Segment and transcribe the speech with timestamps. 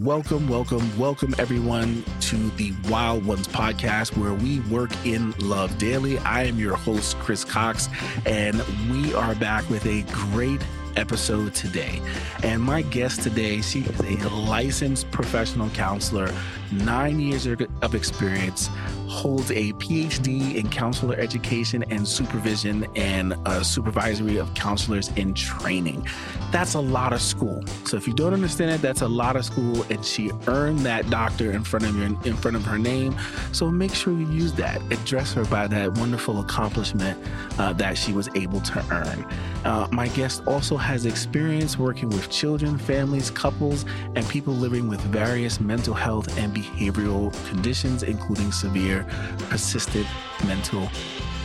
[0.00, 6.18] Welcome, welcome, welcome everyone to the Wild Ones podcast where we work in love daily.
[6.18, 7.88] I am your host, Chris Cox,
[8.26, 8.60] and
[8.90, 10.60] we are back with a great
[10.96, 12.02] episode today.
[12.42, 16.34] And my guest today, she is a licensed professional counselor,
[16.72, 18.70] nine years of experience,
[19.14, 26.06] holds a PhD in counselor education and supervision and a supervisory of counselors in training.
[26.50, 27.62] That's a lot of school.
[27.84, 31.08] So if you don't understand it, that's a lot of school, and she earned that
[31.10, 33.16] doctor in front of your in front of her name.
[33.52, 34.82] So make sure you use that.
[34.92, 37.16] Address her by that wonderful accomplishment
[37.58, 39.24] uh, that she was able to earn.
[39.64, 45.00] Uh, my guest also has experience working with children, families, couples, and people living with
[45.02, 49.03] various mental health and behavioral conditions, including severe,
[49.48, 50.06] persistent
[50.46, 50.88] mental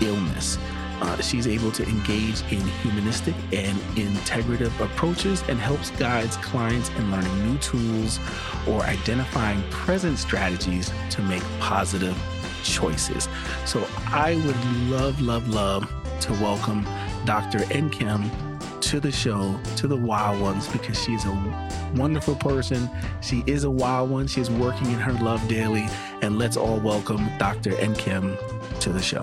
[0.02, 0.58] illness.
[1.02, 7.10] Uh, she's able to engage in humanistic and integrative approaches and helps guides clients in
[7.10, 8.20] learning new tools
[8.68, 12.18] or identifying present strategies to make positive
[12.64, 13.30] choices.
[13.66, 15.90] So I would love, love, love
[16.22, 16.84] to welcome
[17.26, 17.60] Dr.
[17.60, 18.49] Nkem
[18.82, 22.90] to the show, to the Wild Ones, because she's a wonderful person.
[23.22, 24.28] She is a wild one.
[24.28, 25.88] She's working in her love daily.
[26.22, 27.72] And let's all welcome Dr.
[27.72, 28.38] Nkem
[28.80, 29.22] to the show.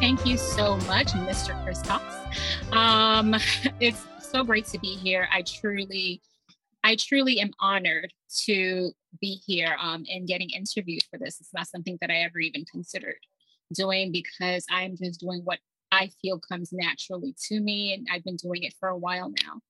[0.00, 1.60] Thank you so much, Mr.
[1.64, 2.04] Chris Cox.
[2.72, 3.34] Um,
[3.80, 5.28] it's so great to be here.
[5.32, 6.20] I truly,
[6.82, 8.12] I truly am honored
[8.44, 11.40] to be here um, and getting interviewed for this.
[11.40, 13.18] It's not something that I ever even considered
[13.72, 15.58] doing because I'm just doing what
[15.92, 17.94] I feel comes naturally to me.
[17.94, 19.60] And I've been doing it for a while now.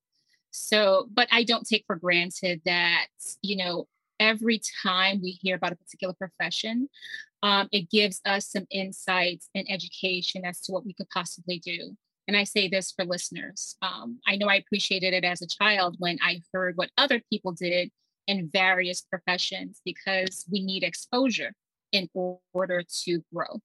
[0.51, 3.07] So, but I don't take for granted that,
[3.43, 3.89] you know,
[4.21, 6.89] every time we hear about a particular profession,
[7.43, 11.97] um, it gives us some insights and education as to what we could possibly do.
[12.27, 13.77] And I say this for listeners.
[13.83, 17.53] Um, I know I appreciated it as a child when I heard what other people
[17.53, 17.91] did
[18.27, 21.53] in various professions because we need exposure
[21.93, 23.61] in order to grow.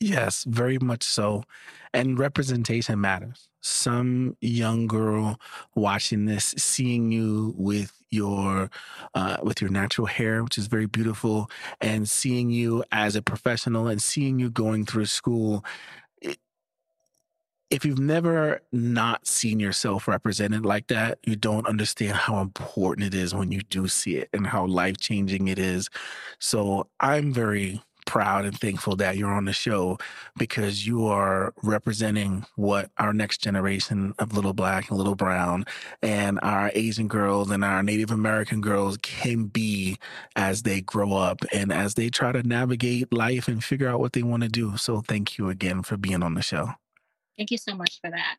[0.00, 1.44] Yes, very much so.
[1.92, 3.48] And representation matters.
[3.60, 5.40] Some young girl
[5.74, 8.70] watching this, seeing you with your
[9.14, 11.50] uh, with your natural hair, which is very beautiful,
[11.80, 15.64] and seeing you as a professional and seeing you going through school.
[17.68, 23.14] If you've never not seen yourself represented like that, you don't understand how important it
[23.14, 25.88] is when you do see it and how life changing it is.
[26.38, 29.98] So I'm very proud and thankful that you're on the show
[30.38, 35.66] because you are representing what our next generation of little black and little brown
[36.02, 39.98] and our Asian girls and our Native American girls can be
[40.36, 44.14] as they grow up and as they try to navigate life and figure out what
[44.14, 44.76] they want to do.
[44.76, 46.70] So thank you again for being on the show.
[47.36, 48.36] Thank you so much for that.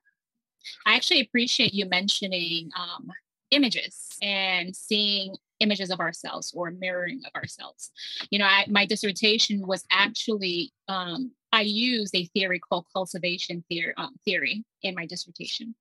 [0.85, 3.11] I actually appreciate you mentioning um,
[3.51, 7.91] images and seeing images of ourselves or mirroring of ourselves.
[8.29, 13.93] You know, I, my dissertation was actually um, I used a theory called cultivation theory,
[13.97, 15.75] um, theory in my dissertation.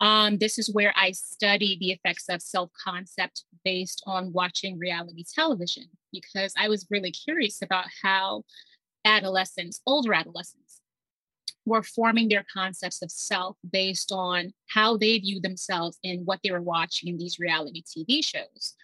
[0.00, 5.24] Um, this is where I study the effects of self concept based on watching reality
[5.24, 8.44] television because I was really curious about how
[9.04, 10.59] adolescents, older adolescents,
[11.70, 16.50] were forming their concepts of self based on how they view themselves and what they
[16.50, 18.74] were watching in these reality TV shows.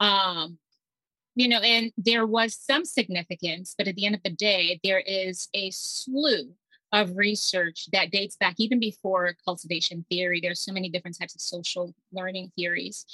[0.00, 0.58] Um,
[1.36, 5.00] you know, and there was some significance, but at the end of the day, there
[5.00, 6.54] is a slew
[6.92, 10.40] of research that dates back even before cultivation theory.
[10.40, 13.04] There's so many different types of social learning theories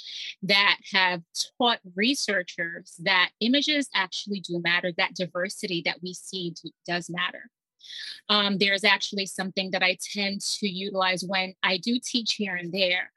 [0.43, 1.23] that have
[1.57, 6.53] taught researchers that images actually do matter, that diversity that we see
[6.87, 7.49] does matter.
[8.29, 12.71] Um, there's actually something that I tend to utilize when I do teach here and
[12.71, 13.11] there.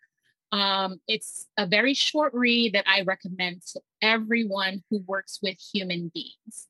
[0.52, 6.12] Um, it's a very short read that I recommend to everyone who works with human
[6.14, 6.66] beings.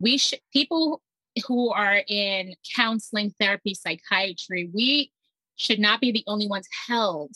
[0.00, 1.00] We should people
[1.46, 5.12] who are in counseling, therapy, psychiatry, we
[5.56, 7.34] should not be the only ones held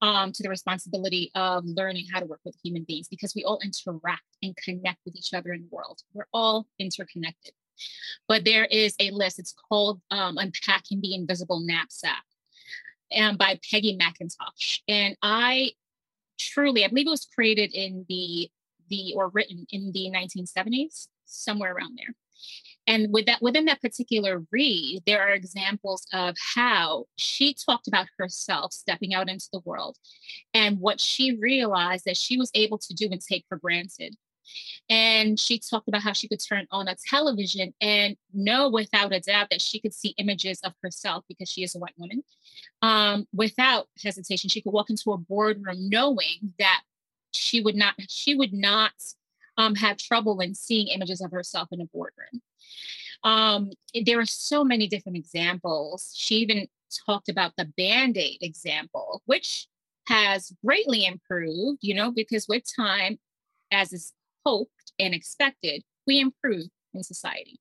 [0.00, 3.60] um, to the responsibility of learning how to work with human beings because we all
[3.62, 6.00] interact and connect with each other in the world.
[6.12, 7.54] We're all interconnected.
[8.28, 9.38] But there is a list.
[9.38, 12.22] It's called um, Unpacking the Invisible Knapsack
[13.10, 14.80] and by Peggy McIntosh.
[14.88, 15.72] And I
[16.38, 18.50] truly, I believe it was created in the
[18.88, 22.14] the or written in the 1970s, somewhere around there.
[22.86, 28.08] And with that, within that particular read, there are examples of how she talked about
[28.18, 29.96] herself stepping out into the world
[30.52, 34.16] and what she realized that she was able to do and take for granted.
[34.88, 39.20] And she talked about how she could turn on a television and know without a
[39.20, 42.22] doubt that she could see images of herself because she is a white woman.
[42.82, 46.82] Um, without hesitation, she could walk into a boardroom knowing that
[47.32, 48.92] she would not she would not
[49.56, 52.42] um, have trouble in seeing images of herself in a boardroom.
[53.24, 53.70] Um,
[54.04, 56.12] there are so many different examples.
[56.16, 56.66] She even
[57.06, 59.68] talked about the band aid example, which
[60.08, 63.18] has greatly improved, you know, because with time,
[63.70, 64.12] as is
[64.44, 67.58] hoped and expected, we improve in society.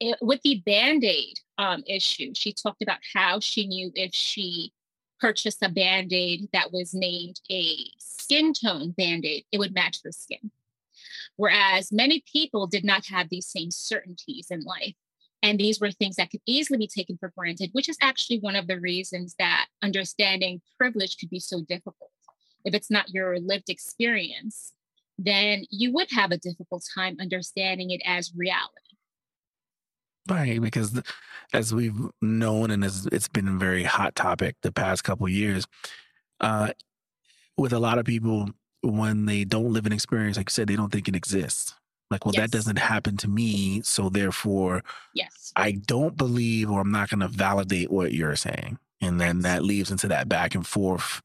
[0.00, 4.72] It, with the band aid um, issue, she talked about how she knew if she
[5.20, 9.98] purchased a band aid that was named a skin tone band aid, it would match
[10.04, 10.50] her skin.
[11.36, 14.94] Whereas many people did not have these same certainties in life.
[15.42, 18.56] And these were things that could easily be taken for granted, which is actually one
[18.56, 22.10] of the reasons that understanding privilege could be so difficult.
[22.64, 24.72] If it's not your lived experience,
[25.18, 28.72] then you would have a difficult time understanding it as reality.
[30.28, 31.00] Right, because
[31.52, 35.66] as we've known, and as it's been a very hot topic the past couple years,
[36.40, 36.72] uh,
[37.56, 38.50] with a lot of people,
[38.82, 41.74] when they don't live an experience, like you said, they don't think it exists.
[42.10, 42.42] Like, well, yes.
[42.42, 43.82] that doesn't happen to me.
[43.82, 44.82] So therefore,
[45.14, 48.78] yes, I don't believe or I'm not going to validate what you're saying.
[49.00, 51.22] And then that leads into that back and forth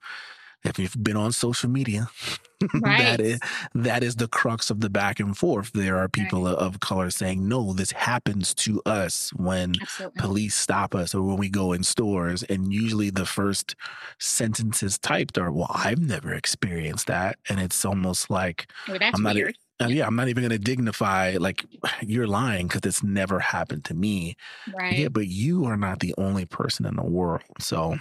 [0.63, 2.10] if you've been on social media,
[2.81, 2.98] right.
[2.98, 3.39] that is
[3.75, 5.71] that is the crux of the back and forth.
[5.74, 6.56] There are people right.
[6.56, 10.21] of color saying, "No, this happens to us when Absolutely.
[10.21, 13.75] police stop us or when we go in stores." And usually, the first
[14.19, 19.36] sentences typed are, "Well, I've never experienced that," and it's almost like well, I'm not.
[19.36, 19.57] Weird.
[19.81, 21.66] Uh, yeah, I'm not even going to dignify like
[22.01, 24.38] you're lying because it's never happened to me.
[24.74, 25.00] Right.
[25.00, 27.42] Yeah, but you are not the only person in the world.
[27.59, 27.98] So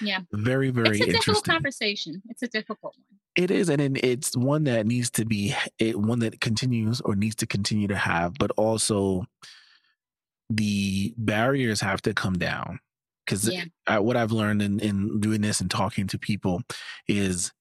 [0.00, 0.20] yeah.
[0.32, 2.22] Very, very It's a difficult conversation.
[2.28, 3.18] It's a difficult one.
[3.36, 7.36] It is, and it's one that needs to be it, one that continues or needs
[7.36, 9.24] to continue to have, but also
[10.50, 12.80] the barriers have to come down
[13.24, 13.98] because yeah.
[13.98, 16.62] what I've learned in, in doing this and talking to people
[17.06, 17.52] is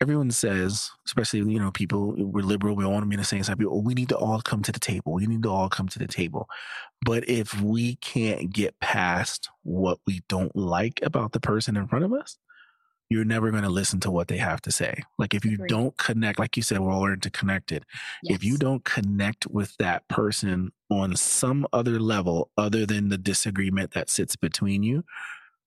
[0.00, 3.42] everyone says, especially you know people we're liberal, we want to be in the same
[3.42, 3.58] side.
[3.58, 5.12] People, we need to all come to the table.
[5.12, 6.48] We need to all come to the table.
[7.04, 12.04] But if we can't get past what we don't like about the person in front
[12.04, 12.38] of us,
[13.10, 15.02] you're never going to listen to what they have to say.
[15.18, 15.68] Like if you Agreed.
[15.68, 17.84] don't connect, like you said, we're all interconnected.
[18.22, 18.36] Yes.
[18.36, 23.92] If you don't connect with that person on some other level other than the disagreement
[23.92, 25.04] that sits between you,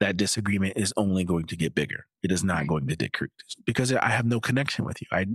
[0.03, 2.05] that disagreement is only going to get bigger.
[2.23, 3.31] It is not going to decrease
[3.65, 5.07] because I have no connection with you.
[5.11, 5.27] I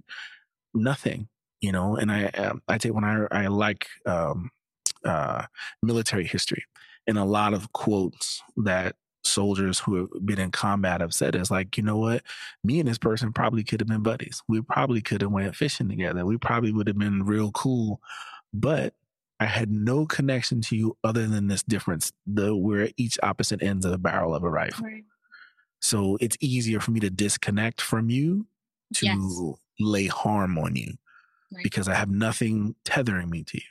[0.75, 1.29] nothing,
[1.63, 1.97] you know.
[1.97, 4.51] And I um, I take when I I like um,
[5.07, 5.45] uh,
[5.83, 6.65] military history
[7.07, 11.51] and a lot of quotes that soldiers who have been in combat have said is
[11.51, 12.23] like, you know what,
[12.63, 14.43] me and this person probably could have been buddies.
[14.49, 16.27] We probably could have went fishing together.
[16.27, 18.01] We probably would have been real cool,
[18.53, 18.93] but
[19.41, 23.85] I had no connection to you other than this difference, the we're each opposite ends
[23.85, 24.87] of the barrel of a rifle.
[24.87, 25.05] Right.
[25.81, 28.47] So it's easier for me to disconnect from you
[28.95, 29.53] to yes.
[29.79, 30.95] lay harm on you
[31.53, 31.63] right.
[31.63, 33.63] because I have nothing tethering me to you.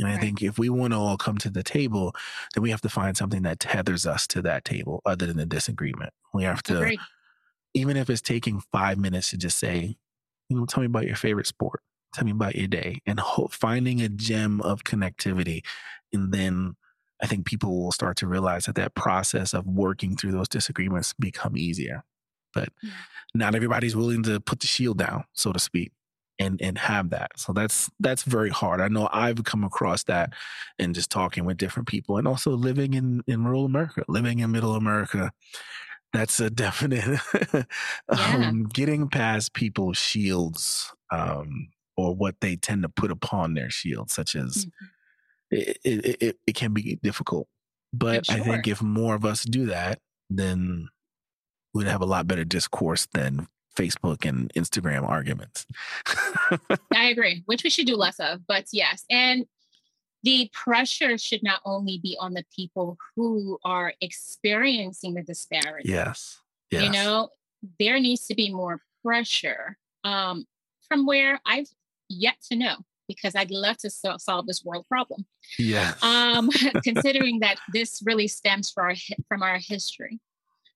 [0.00, 2.12] And I think if we want to all come to the table,
[2.54, 5.46] then we have to find something that tethers us to that table other than the
[5.46, 6.12] disagreement.
[6.34, 6.98] We have to, Agreed.
[7.74, 9.96] even if it's taking five minutes to just say,
[10.48, 13.48] you know, tell me about your favorite sport Tell me about your day and ho-
[13.50, 15.62] finding a gem of connectivity.
[16.12, 16.76] And then
[17.22, 21.14] I think people will start to realize that that process of working through those disagreements
[21.18, 22.04] become easier.
[22.52, 22.90] But yeah.
[23.34, 25.92] not everybody's willing to put the shield down, so to speak,
[26.38, 27.30] and and have that.
[27.36, 28.80] So that's that's very hard.
[28.80, 30.34] I know I've come across that
[30.78, 34.50] in just talking with different people and also living in in rural America, living in
[34.50, 35.32] middle America.
[36.12, 37.20] That's a definite
[37.54, 37.62] yeah.
[38.08, 44.10] um, getting past people's shields um, or what they tend to put upon their shield,
[44.10, 44.86] such as mm-hmm.
[45.50, 47.48] it, it, it, it, can be difficult.
[47.92, 48.36] But sure.
[48.36, 49.98] I think if more of us do that,
[50.30, 50.88] then
[51.74, 55.66] we'd have a lot better discourse than Facebook and Instagram arguments.
[56.94, 58.46] I agree, which we should do less of.
[58.46, 59.46] But yes, and
[60.22, 65.88] the pressure should not only be on the people who are experiencing the disparity.
[65.88, 66.40] Yes.
[66.70, 66.84] yes.
[66.84, 67.30] You know,
[67.78, 70.46] there needs to be more pressure um,
[70.88, 71.68] from where I've
[72.12, 72.76] yet to know
[73.08, 75.26] because I'd love to so- solve this world problem.
[75.58, 75.94] Yeah.
[76.02, 76.50] Um,
[76.84, 78.94] considering that this really stems from our,
[79.28, 80.20] from our history,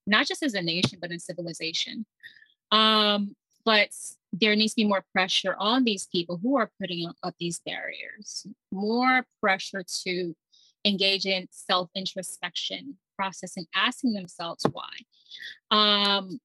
[0.06, 2.06] not just as a nation, but in civilization.
[2.72, 3.90] Um, but
[4.32, 8.46] there needs to be more pressure on these people who are putting up these barriers,
[8.70, 10.34] more pressure to
[10.84, 14.90] engage in self introspection process and asking themselves why.
[15.70, 16.38] Um,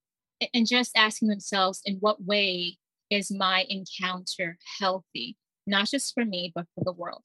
[0.54, 2.78] and just asking themselves in what way
[3.12, 5.38] is my encounter healthy,
[5.68, 7.24] not just for me, but for the world?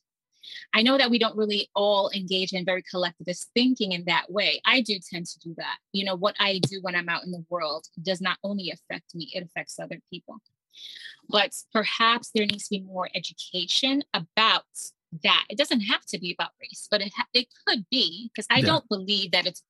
[0.74, 4.60] I know that we don't really all engage in very collectivist thinking in that way.
[4.64, 5.78] I do tend to do that.
[5.92, 9.14] You know, what I do when I'm out in the world does not only affect
[9.14, 10.36] me, it affects other people.
[11.28, 14.64] But perhaps there needs to be more education about
[15.24, 15.44] that.
[15.48, 18.58] It doesn't have to be about race, but it, ha- it could be because I
[18.58, 18.66] yeah.
[18.66, 19.62] don't believe that it's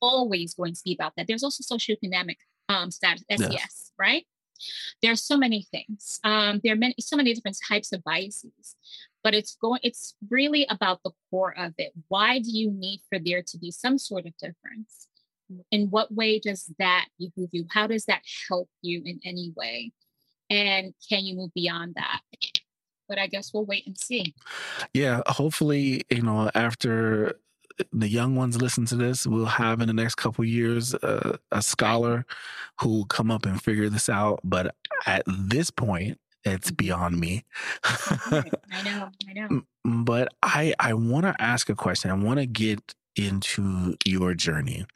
[0.00, 1.26] always going to be about that.
[1.26, 2.36] There's also socioeconomic
[2.68, 4.26] um, status, SES, right?
[5.02, 6.20] There are so many things.
[6.24, 8.76] Um, there are many, so many different types of biases,
[9.22, 9.80] but it's going.
[9.82, 11.92] It's really about the core of it.
[12.08, 15.08] Why do you need for there to be some sort of difference?
[15.72, 17.66] In what way does that behoove you?
[17.70, 19.92] How does that help you in any way?
[20.48, 22.20] And can you move beyond that?
[23.08, 24.34] But I guess we'll wait and see.
[24.94, 27.40] Yeah, hopefully, you know, after
[27.92, 31.62] the young ones listen to this, we'll have in the next couple years uh, a
[31.62, 32.26] scholar
[32.80, 34.40] who will come up and figure this out.
[34.44, 34.74] But
[35.06, 37.44] at this point, it's beyond me.
[37.84, 38.44] I
[38.84, 39.62] know, I know.
[39.84, 42.10] But I I want to ask a question.
[42.10, 44.86] I want to get into your journey,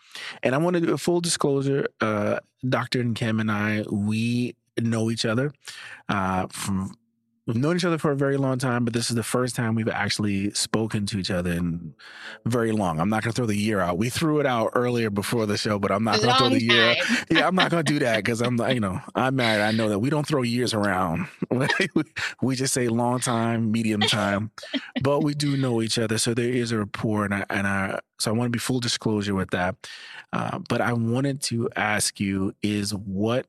[0.42, 1.88] and I want to do a full disclosure.
[2.00, 5.52] Uh, Doctor Nkem and I we know each other
[6.08, 6.94] uh, from
[7.46, 9.74] We've known each other for a very long time, but this is the first time
[9.74, 11.94] we've actually spoken to each other in
[12.46, 12.98] very long.
[12.98, 13.98] I'm not going to throw the year out.
[13.98, 16.62] We threw it out earlier before the show, but I'm not going to throw the
[16.62, 16.90] year.
[16.92, 16.96] Out.
[17.30, 19.62] Yeah, I'm not going to do that because I'm, you know, I'm married.
[19.62, 21.26] I know that we don't throw years around.
[22.42, 24.50] we just say long time, medium time,
[25.02, 28.00] but we do know each other, so there is a rapport, and I, and I
[28.18, 29.76] so I want to be full disclosure with that.
[30.32, 33.46] Uh, but I wanted to ask you: Is what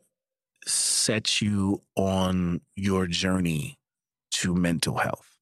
[0.66, 3.78] set you on your journey
[4.36, 5.38] to mental health?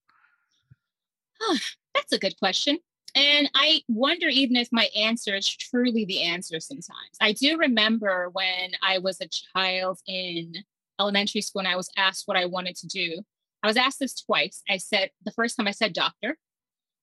[1.40, 1.58] Oh,
[1.94, 2.78] that's a good question.
[3.14, 7.16] And I wonder even if my answer is truly the answer sometimes.
[7.20, 10.54] I do remember when I was a child in
[11.00, 13.22] elementary school and I was asked what I wanted to do.
[13.62, 14.62] I was asked this twice.
[14.68, 16.36] I said, the first time I said doctor.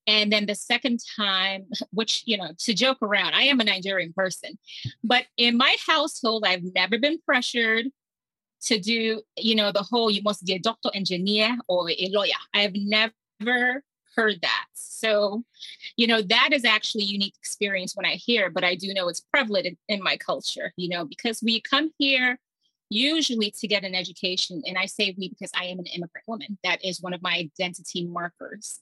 [0.06, 4.12] And then the second time, which, you know, to joke around, I am a Nigerian
[4.12, 4.58] person.
[5.02, 7.86] But in my household, I've never been pressured
[8.66, 12.32] to do, you know, the whole you must be a doctor, engineer, or a lawyer.
[12.54, 13.82] I've never
[14.16, 14.66] heard that.
[14.74, 15.44] So,
[15.96, 19.20] you know, that is actually unique experience when I hear, but I do know it's
[19.20, 22.38] prevalent in, in my culture, you know, because we come here
[22.92, 24.62] usually to get an education.
[24.66, 26.58] And I say we because I am an immigrant woman.
[26.62, 28.80] That is one of my identity markers.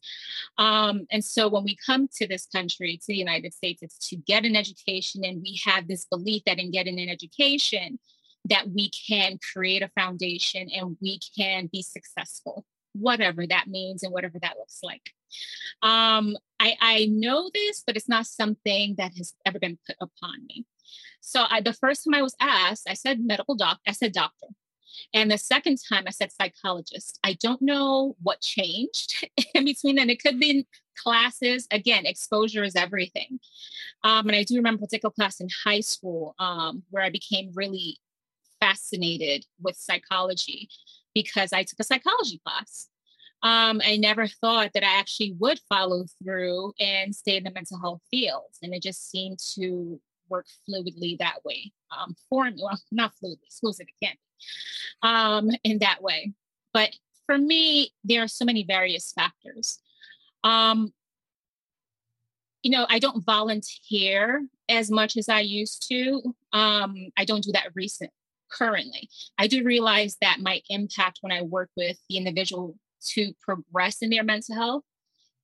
[0.59, 4.17] Um, and so when we come to this country, to the United States, it's to
[4.17, 5.25] get an education.
[5.25, 8.01] And we have this belief that in getting an education,
[8.49, 14.13] that we can create a foundation and we can be successful, whatever that means and
[14.13, 15.11] whatever that looks like.
[15.83, 20.47] Um, I, I know this, but it's not something that has ever been put upon
[20.49, 20.67] me.
[21.21, 24.49] So I, the first time I was asked, I said medical doc, I said doctor.
[25.15, 27.19] And the second time I said psychologist.
[27.25, 30.11] I don't know what changed in between then.
[30.11, 30.67] It could be
[30.97, 31.67] classes.
[31.71, 33.41] Again, exposure is everything.
[34.05, 37.53] Um, and I do remember a particular class in high school um, where I became
[37.55, 37.99] really
[38.61, 40.69] fascinated with psychology
[41.15, 42.89] because I took a psychology class.
[43.43, 47.81] Um, I never thought that I actually would follow through and stay in the mental
[47.81, 48.51] health field.
[48.63, 49.99] And it just seemed to
[50.29, 52.61] work fluidly that way um, for me.
[52.63, 54.17] Well, not fluidly, fluid it can
[55.03, 56.33] um, in that way.
[56.73, 56.91] But
[57.27, 59.79] for me, there are so many various factors.
[60.45, 60.93] Um,
[62.63, 66.35] you know, I don't volunteer as much as I used to.
[66.53, 68.11] Um, I don't do that recent
[68.51, 69.09] currently.
[69.39, 72.77] I do realize that my impact when I work with the individual
[73.13, 74.85] to progress in their mental health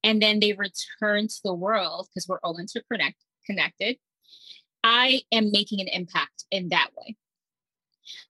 [0.02, 3.96] and then they return to the world because we're all interconnected.
[4.84, 7.16] I am making an impact in that way.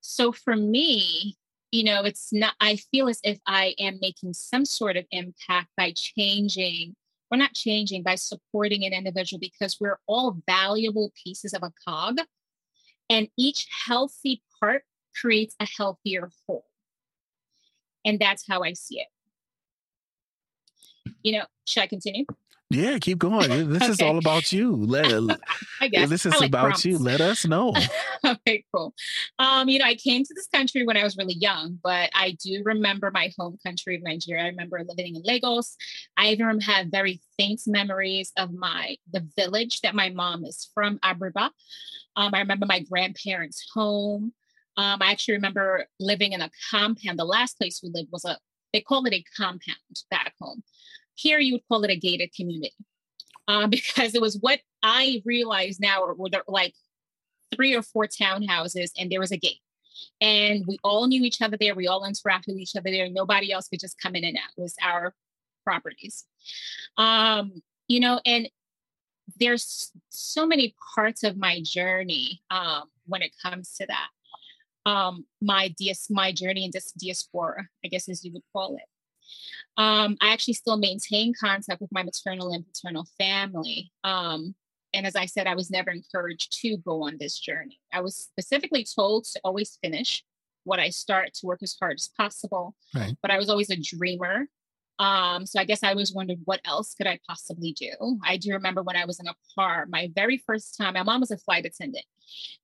[0.00, 1.36] So for me,
[1.70, 5.68] you know, it's not, I feel as if I am making some sort of impact
[5.76, 6.96] by changing,
[7.30, 12.18] we're not changing, by supporting an individual because we're all valuable pieces of a cog.
[13.10, 14.82] And each healthy part
[15.20, 16.64] creates a healthier whole.
[18.04, 19.08] And that's how I see it.
[21.22, 22.24] You know, should I continue?
[22.70, 23.50] Yeah, keep going.
[23.68, 23.92] This okay.
[23.92, 24.74] is all about you.
[24.74, 25.06] Let
[25.80, 26.84] I guess this is like about prompts.
[26.84, 26.98] you.
[26.98, 27.74] Let us know.
[28.24, 28.92] okay, cool.
[29.38, 32.36] Um, you know, I came to this country when I was really young, but I
[32.42, 34.44] do remember my home country of Nigeria.
[34.44, 35.76] I remember living in Lagos.
[36.16, 40.98] I even have very faint memories of my the village that my mom is from,
[40.98, 41.50] Abriba.
[42.16, 44.32] Um, I remember my grandparents' home.
[44.76, 47.18] Um, I actually remember living in a compound.
[47.18, 48.38] The last place we lived was a,
[48.72, 49.76] they call it a compound
[50.10, 50.62] back home.
[51.14, 52.74] Here you would call it a gated community
[53.48, 56.74] uh, because it was what I realized now were there like
[57.54, 59.60] three or four townhouses and there was a gate.
[60.20, 61.74] And we all knew each other there.
[61.74, 63.08] We all interacted with each other there.
[63.08, 64.50] Nobody else could just come in and out.
[64.56, 65.14] It was our
[65.64, 66.24] properties.
[66.98, 68.48] Um, you know, and
[69.38, 74.08] there's so many parts of my journey um, when it comes to that.
[74.86, 78.88] Um, my DS, my journey in this diaspora, I guess as you would call it.
[79.76, 83.90] Um, I actually still maintain contact with my maternal and paternal family.
[84.04, 84.54] Um,
[84.94, 87.80] and as I said, I was never encouraged to go on this journey.
[87.92, 90.24] I was specifically told to always finish
[90.64, 92.74] what I start to work as hard as possible.
[92.94, 93.16] Right.
[93.20, 94.46] But I was always a dreamer.
[94.98, 98.18] Um, so I guess I was wondering what else could I possibly do?
[98.24, 101.20] I do remember when I was in a car, my very first time, my mom
[101.20, 102.04] was a flight attendant.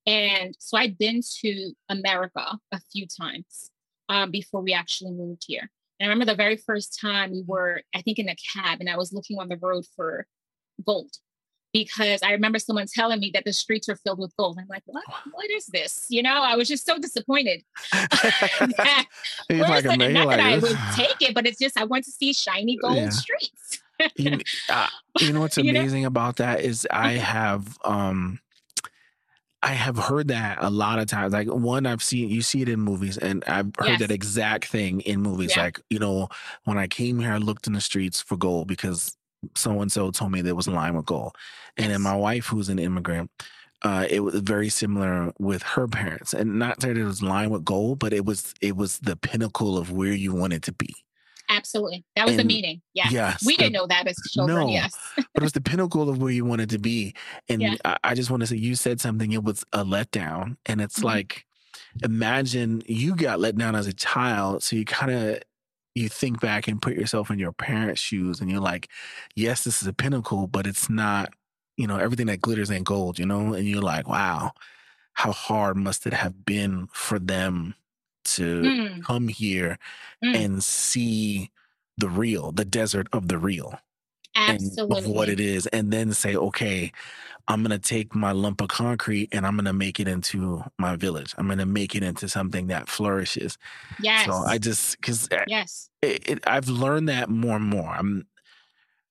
[0.05, 3.69] And so I'd been to America a few times
[4.09, 5.69] um, before we actually moved here.
[5.99, 8.89] And I remember the very first time we were, I think, in a cab and
[8.89, 10.25] I was looking on the road for
[10.85, 11.11] gold
[11.73, 14.57] because I remember someone telling me that the streets are filled with gold.
[14.61, 15.03] I'm like, what?
[15.31, 16.05] What is this?
[16.07, 17.63] You know, I was just so disappointed.
[17.91, 19.05] that,
[19.49, 22.31] like, not like, that I would take it, but it's just I want to see
[22.31, 23.09] shiny gold yeah.
[23.09, 23.81] streets.
[24.15, 24.39] you,
[24.69, 24.87] uh,
[25.19, 26.07] you, know what's amazing you know?
[26.07, 28.39] about that is I have um
[29.61, 31.33] I have heard that a lot of times.
[31.33, 33.99] Like one, I've seen you see it in movies, and I've heard yes.
[33.99, 35.55] that exact thing in movies.
[35.55, 35.63] Yeah.
[35.63, 36.29] Like you know,
[36.65, 39.15] when I came here, I looked in the streets for gold because
[39.55, 41.35] so and so told me there was a line with gold.
[41.77, 43.31] And then my wife, who's an immigrant,
[43.83, 47.65] uh, it was very similar with her parents, and not that it was lined with
[47.65, 50.95] gold, but it was it was the pinnacle of where you wanted to be.
[51.49, 52.81] Absolutely, that was and, the meaning.
[52.93, 54.57] Yeah, yes, we didn't know that as children.
[54.57, 57.13] No, yes, but it was the pinnacle of where you wanted to be.
[57.49, 57.75] And yeah.
[57.83, 59.33] I, I, just want to say, you said something.
[59.33, 61.07] It was a letdown, and it's mm-hmm.
[61.07, 61.45] like,
[62.03, 65.41] imagine you got let down as a child, so you kind of
[65.95, 68.89] you think back and put yourself in your parents' shoes and you're like,
[69.35, 71.33] yes, this is a pinnacle, but it's not,
[71.77, 73.53] you know, everything that glitters ain't gold, you know?
[73.53, 74.51] And you're like, wow,
[75.13, 77.75] how hard must it have been for them
[78.25, 79.03] to mm.
[79.03, 79.77] come here
[80.23, 80.35] mm.
[80.35, 81.51] and see
[81.97, 83.79] the real, the desert of the real.
[84.35, 84.97] Absolutely.
[84.97, 86.91] of what it is, and then say, okay,
[87.47, 90.63] I'm going to take my lump of concrete and I'm going to make it into
[90.77, 91.33] my village.
[91.37, 93.57] I'm going to make it into something that flourishes.
[94.01, 94.25] Yes.
[94.25, 97.89] So I just, because eh, yes, it, it, I've learned that more and more.
[97.89, 98.27] I'm,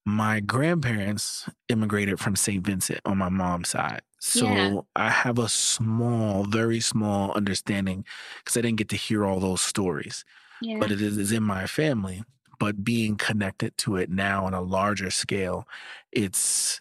[0.05, 2.65] my grandparents immigrated from St.
[2.65, 4.01] Vincent on my mom's side.
[4.19, 4.79] So yeah.
[4.95, 8.03] I have a small, very small understanding
[8.37, 10.25] because I didn't get to hear all those stories.
[10.61, 10.77] Yeah.
[10.79, 12.23] But it is in my family.
[12.59, 15.67] But being connected to it now on a larger scale,
[16.11, 16.79] it's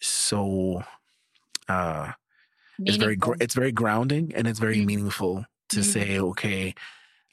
[0.00, 0.82] so
[1.68, 2.12] uh
[2.80, 4.86] it's very it's very grounding and it's very mm-hmm.
[4.86, 5.90] meaningful to mm-hmm.
[5.90, 6.74] say okay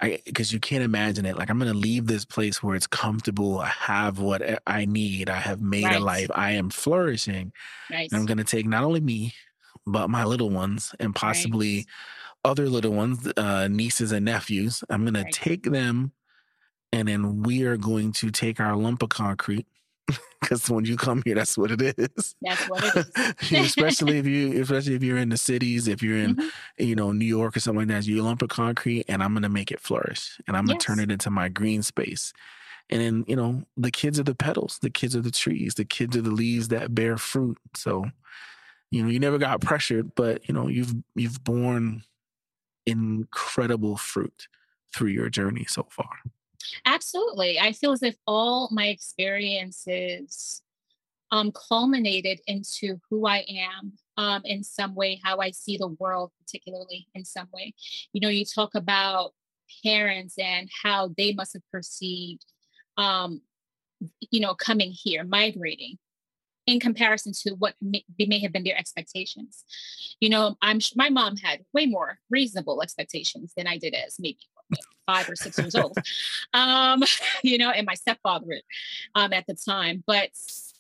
[0.02, 2.88] I because you can't imagine it like I'm going to leave this place where it's
[2.88, 5.98] comfortable I have what I need I have made right.
[5.98, 7.54] a life I am flourishing
[7.92, 8.10] right.
[8.12, 9.34] I'm going to take not only me
[9.86, 11.86] but my little ones and possibly right.
[12.44, 16.12] other little ones uh nieces and nephews I'm going to take them
[16.92, 19.68] and then we are going to take our lump of concrete
[20.42, 22.36] because when you come here, that's what it is.
[22.42, 23.08] That's what it
[23.42, 23.52] is.
[23.52, 26.48] especially if you, especially if you're in the cities, if you're in, mm-hmm.
[26.78, 29.50] you know, New York or something like that, you lump of concrete, and I'm gonna
[29.50, 30.84] make it flourish, and I'm gonna yes.
[30.84, 32.34] turn it into my green space.
[32.90, 35.86] And then, you know, the kids are the petals, the kids are the trees, the
[35.86, 37.58] kids are the leaves that bear fruit.
[37.74, 38.06] So,
[38.92, 42.04] you know, you never got pressured, but you know, you've you've borne
[42.86, 44.48] incredible fruit
[44.94, 46.10] through your journey so far.
[46.86, 47.60] Absolutely.
[47.60, 50.62] I feel as if all my experiences
[51.32, 56.32] um, culminated into who I am um, in some way, how I see the world,
[56.40, 57.74] particularly in some way.
[58.14, 59.34] You know, you talk about
[59.84, 62.46] parents and how they must have perceived,
[62.98, 63.42] um,
[64.32, 65.98] you know, coming here, migrating
[66.68, 69.64] in comparison to what may, may have been their expectations.
[70.20, 74.40] You know, I'm my mom had way more reasonable expectations than I did as maybe
[75.06, 75.98] five or six years old,
[76.54, 77.04] um,
[77.44, 78.62] you know, and my stepfather
[79.14, 80.04] um, at the time.
[80.06, 80.30] But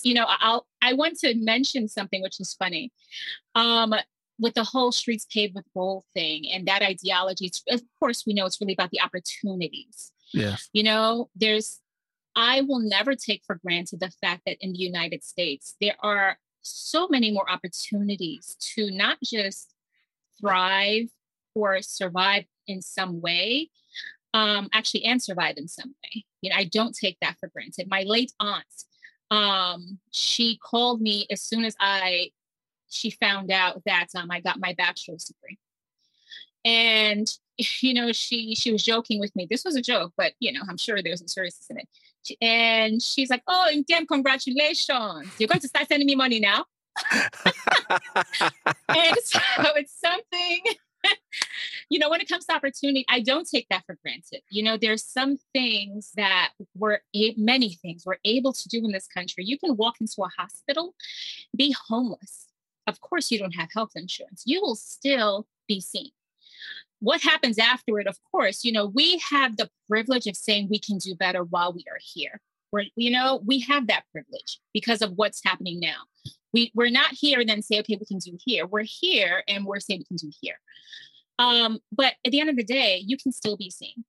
[0.02, 2.91] you know, I'll I want to mention something which is funny.
[3.56, 3.93] Um,
[4.38, 8.45] with the whole streets paved with gold thing and that ideology, of course, we know
[8.45, 10.12] it's really about the opportunities.
[10.34, 10.69] Yes.
[10.74, 11.80] You know, there's
[12.36, 16.38] I will never take for granted the fact that in the United States, there are
[16.62, 19.74] so many more opportunities to not just
[20.41, 21.08] thrive
[21.54, 23.69] or survive in some way,
[24.34, 26.25] um, actually, and survive in some way.
[26.41, 27.88] You know, I don't take that for granted.
[27.89, 28.65] My late aunt,
[29.32, 32.32] um, she called me as soon as I
[32.89, 35.58] she found out that um, I got my bachelor's degree.
[36.63, 37.32] And
[37.82, 39.47] you know, she she was joking with me.
[39.49, 41.88] This was a joke, but you know, I'm sure there's some seriousness in it.
[42.41, 45.30] And she's like, "Oh, again, congratulations!
[45.38, 46.65] You're going to start sending me money now."
[48.89, 49.39] and so
[49.75, 50.63] it's something
[51.89, 54.41] you know, when it comes to opportunity, I don't take that for granted.
[54.50, 58.91] You know, there's some things that we're a- many things we're able to do in
[58.91, 59.45] this country.
[59.45, 60.95] You can walk into a hospital,
[61.56, 62.48] be homeless.
[62.88, 64.43] Of course, you don't have health insurance.
[64.45, 66.12] You will still be seen.
[67.00, 70.98] what happens afterward, of course, you know, we have the privilege of saying we can
[70.98, 72.41] do better while we are here.
[72.71, 75.98] We're, you know, we have that privilege because of what's happening now.
[76.54, 78.65] We, we're not here and then say, okay, we can do here.
[78.65, 80.56] We're here and we're saying we can do here.
[81.39, 84.06] Um, but at the end of the day, you can still be seen.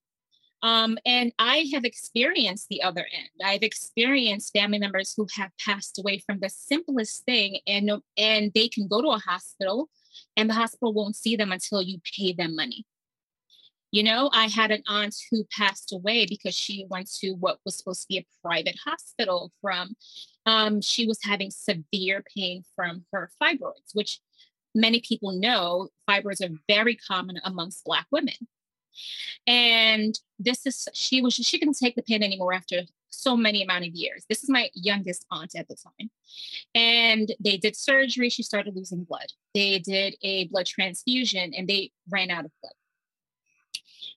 [0.62, 3.28] Um, and I have experienced the other end.
[3.44, 8.68] I've experienced family members who have passed away from the simplest thing, and and they
[8.68, 9.90] can go to a hospital,
[10.36, 12.86] and the hospital won't see them until you pay them money.
[13.92, 17.78] You know, I had an aunt who passed away because she went to what was
[17.78, 19.94] supposed to be a private hospital from.
[20.44, 24.20] Um, she was having severe pain from her fibroids, which
[24.76, 28.34] many people know fibroids are very common amongst Black women.
[29.46, 33.86] And this is she was she couldn't take the pain anymore after so many amount
[33.86, 34.24] of years.
[34.28, 36.10] This is my youngest aunt at the time.
[36.74, 38.28] And they did surgery.
[38.28, 39.32] She started losing blood.
[39.54, 42.74] They did a blood transfusion and they ran out of blood.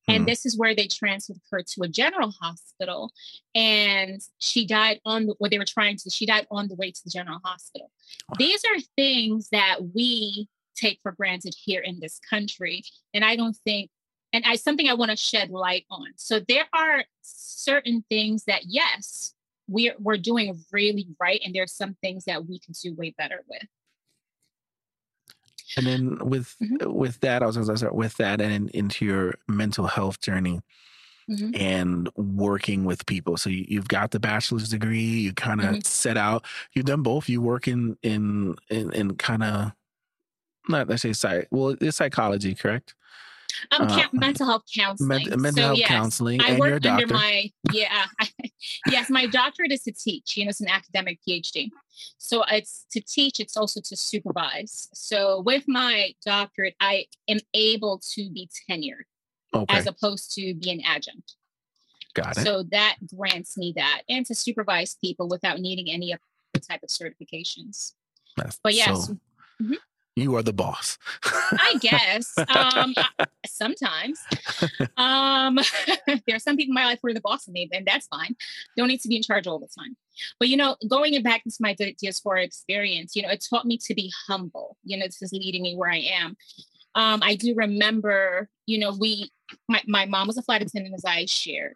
[0.08, 0.26] And hmm.
[0.26, 3.12] this is where they transferred her to a general hospital.
[3.56, 6.92] And she died on the, what they were trying to, she died on the way
[6.92, 7.92] to the general hospital.
[8.38, 12.84] These are things that we take for granted here in this country.
[13.14, 13.90] And I don't think
[14.34, 16.08] and I something I want to shed light on.
[16.16, 19.34] So there are certain things that yes,
[19.68, 23.44] we're we're doing really right, and there's some things that we can do way better
[23.48, 23.64] with.
[25.78, 26.92] And then with mm-hmm.
[26.92, 30.62] with that, I was going to start with that, and into your mental health journey.
[31.30, 31.62] Mm-hmm.
[31.62, 33.38] and working with people.
[33.38, 34.98] So you, have got the bachelor's degree.
[35.00, 35.82] You kind of mm-hmm.
[35.84, 36.44] set out.
[36.74, 37.30] You've done both.
[37.30, 39.72] You work in in in, in kind of
[40.68, 41.48] not let's say psych.
[41.52, 42.96] Well, it's psychology, correct?
[43.72, 45.28] Um, uh, mental health counseling.
[45.30, 46.42] mental so, health yes, counseling.
[46.42, 48.06] I work under my yeah.
[48.88, 50.38] yes, my doctorate is to teach.
[50.38, 51.70] You know, it's an academic PhD.
[52.18, 53.40] So it's to teach.
[53.40, 54.90] It's also to supervise.
[54.94, 59.04] So with my doctorate, I am able to be tenured
[59.54, 59.78] okay.
[59.78, 61.36] as opposed to be an adjunct.
[62.14, 62.44] Got it.
[62.44, 66.20] So that grants me that, and to supervise people without needing any of
[66.54, 67.94] the type of certifications.
[68.38, 69.08] That's but yes.
[69.08, 69.14] So,
[69.62, 69.74] mm-hmm
[70.20, 70.98] you are the boss.
[71.24, 72.36] I guess.
[72.38, 72.94] Um,
[73.46, 74.20] sometimes.
[74.98, 75.60] Um,
[76.08, 78.08] there are some people in my life who are the boss of me, and that's
[78.08, 78.36] fine.
[78.78, 79.96] Don't need to be in charge all the time.
[80.40, 83.96] But you know, going back into my diaspora experience, you know, it taught me to
[83.96, 84.78] be humble.
[84.84, 86.38] You know, this is leading me where I am.
[86.96, 89.32] Um, I do remember, you know, we
[89.68, 91.76] my, my mom was a flight attendant as I shared.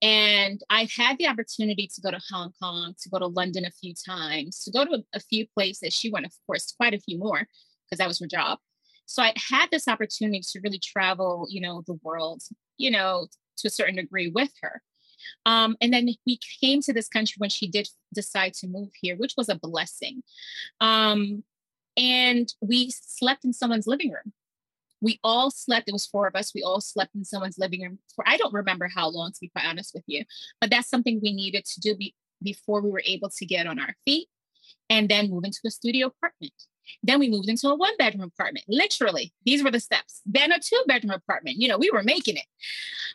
[0.00, 3.70] And I've had the opportunity to go to Hong Kong, to go to London a
[3.70, 5.92] few times, to go to a, a few places.
[5.92, 7.48] She went, of course, quite a few more
[7.88, 8.58] because that was her job.
[9.06, 12.42] So I had this opportunity to really travel, you know, the world,
[12.76, 14.82] you know, to a certain degree with her.
[15.46, 19.16] Um, and then we came to this country when she did decide to move here,
[19.16, 20.22] which was a blessing.
[20.80, 21.42] Um,
[21.96, 24.32] and we slept in someone's living room.
[25.00, 27.98] We all slept, it was four of us, we all slept in someone's living room
[28.14, 30.24] for, I don't remember how long, to be quite honest with you,
[30.60, 33.78] but that's something we needed to do be, before we were able to get on
[33.78, 34.28] our feet
[34.90, 36.52] and then move into a studio apartment.
[37.02, 38.66] Then we moved into a one bedroom apartment.
[38.68, 40.22] Literally, these were the steps.
[40.26, 41.56] Then a two bedroom apartment.
[41.58, 42.46] You know, we were making it.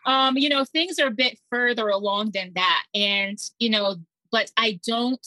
[0.06, 2.84] Um, you know, things are a bit further along than that.
[2.94, 3.98] And, you know,
[4.32, 5.26] but I don't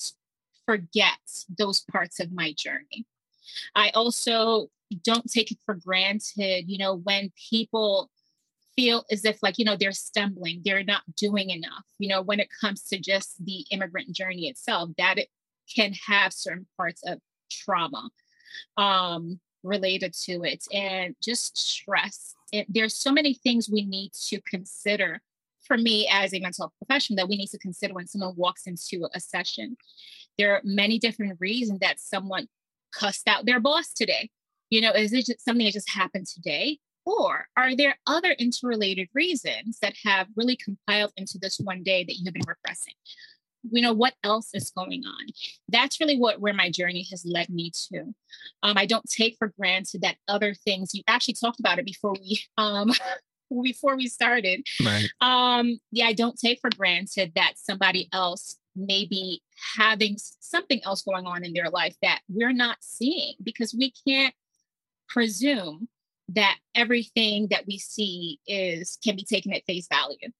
[0.66, 1.18] forget
[1.58, 3.06] those parts of my journey.
[3.74, 4.68] I also
[5.04, 8.10] don't take it for granted, you know, when people
[8.76, 12.38] feel as if like you know they're stumbling they're not doing enough you know when
[12.38, 15.28] it comes to just the immigrant journey itself that it
[15.74, 17.18] can have certain parts of
[17.50, 18.10] trauma
[18.76, 22.34] um, related to it and just stress.
[22.52, 25.20] It, there's so many things we need to consider
[25.66, 28.66] for me as a mental health professional that we need to consider when someone walks
[28.66, 29.76] into a session.
[30.38, 32.46] There are many different reasons that someone
[32.92, 34.30] cussed out their boss today.
[34.70, 36.78] You know, is it something that just happened today?
[37.04, 42.16] Or are there other interrelated reasons that have really compiled into this one day that
[42.16, 42.94] you've been repressing?
[43.70, 45.26] You know what else is going on.
[45.68, 48.14] That's really what where my journey has led me to.
[48.62, 52.12] Um, i don't take for granted that other things you actually talked about it before
[52.12, 52.92] we um
[53.62, 54.62] before we started.
[54.84, 55.08] Right.
[55.20, 59.42] Um yeah i don't take for granted that somebody else may be
[59.76, 64.34] having something else going on in their life that we're not seeing because we can't
[65.08, 65.88] presume
[66.28, 70.30] that everything that we see is can be taken at face value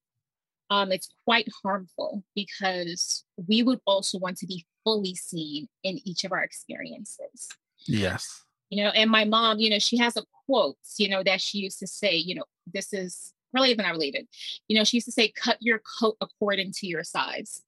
[0.71, 6.25] um, it's quite harmful because we would also want to be fully seen in each
[6.25, 7.49] of our experiences.
[7.87, 8.45] Yes.
[8.71, 11.59] You know, and my mom, you know, she has a quote, you know, that she
[11.59, 14.27] used to say, you know, this is really even not related.
[14.69, 17.63] You know, she used to say, cut your coat according to your size.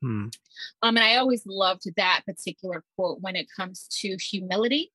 [0.00, 0.26] Hmm.
[0.82, 4.92] Um, and I always loved that particular quote when it comes to humility.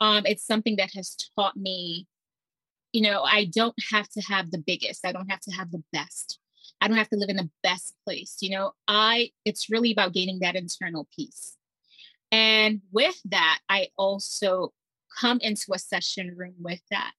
[0.00, 2.06] Um, it's something that has taught me
[2.96, 5.82] you know, I don't have to have the biggest, I don't have to have the
[5.92, 6.38] best.
[6.80, 8.36] I don't have to live in the best place.
[8.40, 11.56] You know, I, it's really about gaining that internal peace.
[12.30, 14.72] And with that, I also
[15.18, 17.12] come into a session room with that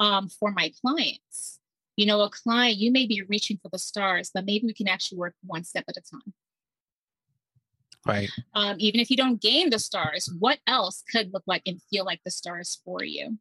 [0.00, 1.60] um, for my clients.
[1.96, 4.88] You know, a client, you may be reaching for the stars, but maybe we can
[4.88, 6.32] actually work one step at a time.
[8.06, 8.30] Right.
[8.54, 12.04] Um, even if you don't gain the stars, what else could look like and feel
[12.04, 13.38] like the stars for you?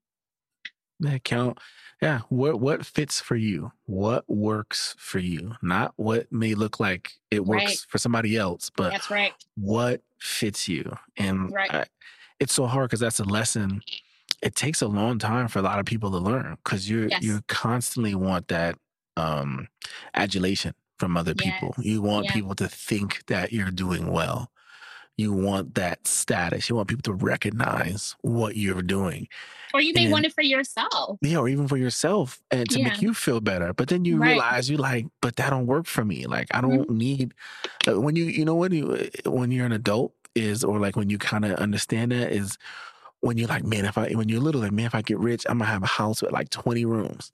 [0.99, 1.59] That count.
[2.01, 2.21] Yeah.
[2.29, 3.71] What what fits for you?
[3.85, 5.55] What works for you?
[5.61, 7.85] Not what may look like it works right.
[7.89, 9.33] for somebody else, but that's right.
[9.55, 10.95] What fits you?
[11.17, 11.73] And right.
[11.73, 11.85] I,
[12.39, 13.81] it's so hard because that's a lesson.
[14.41, 17.23] It takes a long time for a lot of people to learn because you yes.
[17.23, 18.77] you constantly want that
[19.15, 19.67] um
[20.13, 21.53] adulation from other yes.
[21.53, 21.75] people.
[21.79, 22.33] You want yeah.
[22.33, 24.51] people to think that you're doing well
[25.17, 26.69] you want that status.
[26.69, 29.27] You want people to recognize what you're doing.
[29.73, 31.17] Or you may and, want it for yourself.
[31.21, 32.89] Yeah, or even for yourself and to yeah.
[32.89, 33.73] make you feel better.
[33.73, 34.29] But then you right.
[34.29, 36.27] realize you're like, but that don't work for me.
[36.27, 36.97] Like I don't mm-hmm.
[36.97, 37.33] need
[37.87, 41.09] uh, when you you know when you when you're an adult is or like when
[41.09, 42.57] you kind of understand that is
[43.21, 45.45] when you're like, man, if I when you're little, like man, if I get rich,
[45.49, 47.31] I'm gonna have a house with like 20 rooms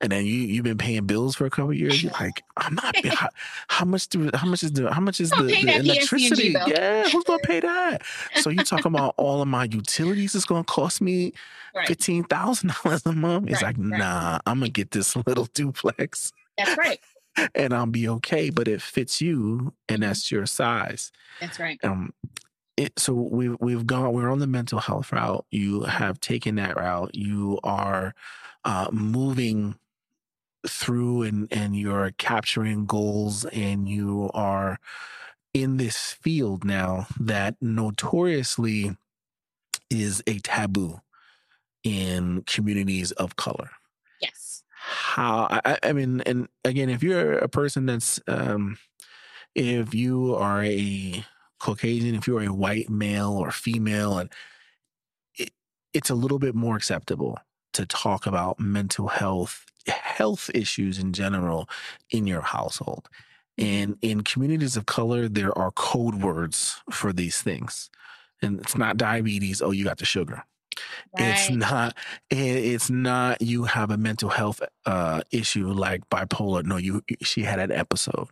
[0.00, 2.02] and then you you've been paying bills for a couple years.
[2.02, 2.96] You're like, I'm not.
[3.06, 3.28] How,
[3.68, 6.54] how, much do how much is the how much is the, the electricity?
[6.66, 8.02] Yeah, who's gonna pay that?
[8.36, 11.32] So you talking about all of my utilities is gonna cost me
[11.74, 11.86] right.
[11.86, 13.48] fifteen thousand dollars a month?
[13.50, 13.98] It's right, like, right.
[13.98, 16.32] nah, I'm gonna get this little duplex.
[16.58, 17.00] That's right.
[17.54, 20.08] and I'll be okay, but it fits you, and mm-hmm.
[20.08, 21.12] that's your size.
[21.40, 21.78] That's right.
[21.82, 22.12] Um,
[22.76, 24.12] it, so we've we've gone.
[24.12, 25.44] We're on the mental health route.
[25.50, 27.14] You have taken that route.
[27.14, 28.14] You are
[28.64, 29.76] uh, moving
[30.66, 34.78] through and and you're capturing goals and you are
[35.52, 38.96] in this field now that notoriously
[39.90, 41.00] is a taboo
[41.84, 43.70] in communities of color.
[44.20, 44.62] Yes.
[44.76, 48.78] How I, I mean, and again, if you're a person that's um
[49.54, 51.24] if you are a
[51.60, 54.30] Caucasian, if you're a white male or female, and
[55.36, 55.52] it,
[55.92, 57.38] it's a little bit more acceptable
[57.72, 61.68] to talk about mental health health issues in general
[62.10, 63.08] in your household.
[63.56, 67.90] And in communities of color, there are code words for these things.
[68.42, 70.44] And it's not diabetes, oh, you got the sugar.
[71.16, 71.28] Right.
[71.28, 71.96] It's not
[72.30, 76.64] it's not you have a mental health uh issue like bipolar.
[76.64, 78.28] No, you she had an episode.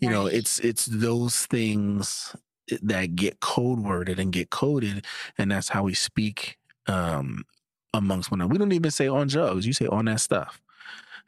[0.00, 0.14] You right.
[0.14, 2.34] know, it's it's those things
[2.82, 5.04] that get code worded and get coded
[5.38, 7.44] and that's how we speak um
[7.92, 8.52] amongst one another.
[8.52, 9.66] We don't even say on drugs.
[9.66, 10.60] You say on that stuff.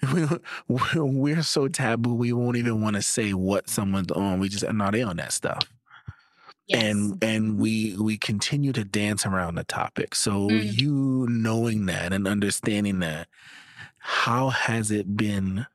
[0.69, 4.73] we're so taboo we won't even want to say what someone's on we just are
[4.73, 5.63] not in on that stuff
[6.67, 6.83] yes.
[6.83, 10.81] and and we we continue to dance around the topic so mm.
[10.81, 13.29] you knowing that and understanding that
[13.99, 15.67] how has it been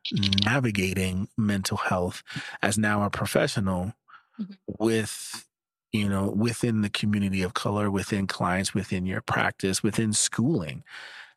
[0.45, 2.23] navigating mental health
[2.61, 3.93] as now a professional
[4.39, 4.53] mm-hmm.
[4.79, 5.45] with
[5.91, 10.83] you know within the community of color within clients within your practice within schooling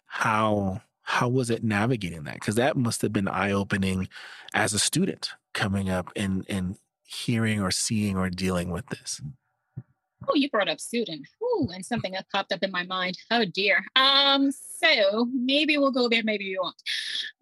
[0.06, 2.34] how how was it navigating that?
[2.34, 4.08] Because that must have been eye opening
[4.54, 9.20] as a student coming up and and hearing or seeing or dealing with this.
[10.26, 11.26] Oh, you brought up student.
[11.42, 13.18] Ooh, and something that popped up in my mind.
[13.30, 13.84] Oh dear.
[13.94, 16.76] Um, so maybe we'll go there, maybe we won't.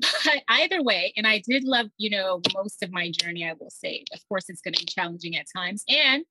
[0.25, 3.71] But either way, and I did love, you know, most of my journey, I will
[3.71, 4.05] say.
[4.13, 5.85] Of course, it's gonna be challenging at times.
[5.89, 6.25] And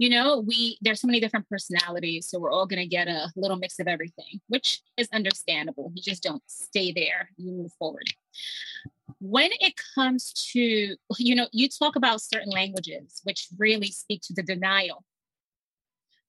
[0.00, 3.30] you know, we there's so many different personalities, so we're all going to get a
[3.36, 5.92] little mix of everything, which is understandable.
[5.94, 8.08] You just don't stay there; you move forward.
[9.18, 14.32] When it comes to, you know, you talk about certain languages which really speak to
[14.32, 15.04] the denial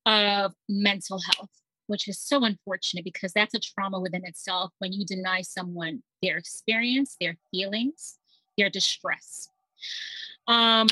[0.06, 1.52] of mental health,
[1.88, 6.36] which is so unfortunate because that's a trauma within itself when you deny someone their
[6.36, 8.18] experience, their feelings,
[8.58, 9.48] their distress.
[10.48, 10.88] Um,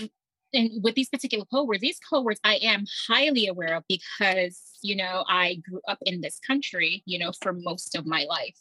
[0.53, 4.61] and with these particular code words, these code words I am highly aware of because,
[4.81, 8.55] you know, I grew up in this country, you know, for most of my life.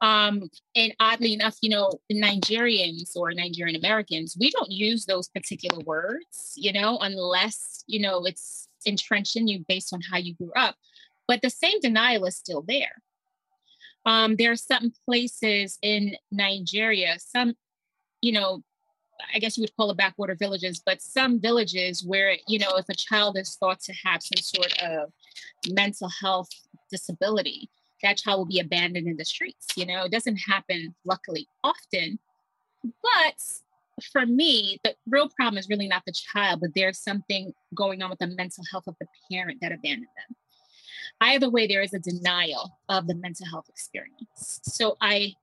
[0.00, 5.82] Um, and oddly enough, you know, Nigerians or Nigerian Americans, we don't use those particular
[5.84, 10.52] words, you know, unless, you know, it's entrenched in you based on how you grew
[10.56, 10.76] up.
[11.26, 13.02] But the same denial is still there.
[14.06, 17.54] Um, there are some places in Nigeria, some,
[18.22, 18.62] you know,
[19.34, 22.88] I guess you would call it backwater villages, but some villages where, you know, if
[22.88, 25.12] a child is thought to have some sort of
[25.70, 26.48] mental health
[26.90, 27.70] disability,
[28.02, 29.66] that child will be abandoned in the streets.
[29.76, 32.18] You know, it doesn't happen, luckily, often.
[32.82, 33.34] But
[34.12, 38.10] for me, the real problem is really not the child, but there's something going on
[38.10, 40.36] with the mental health of the parent that abandoned them.
[41.20, 44.60] either way, there is a denial of the mental health experience.
[44.62, 45.34] So I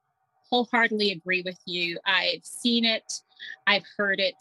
[0.49, 1.99] wholeheartedly agree with you.
[2.05, 3.11] I've seen it,
[3.67, 4.35] I've heard it.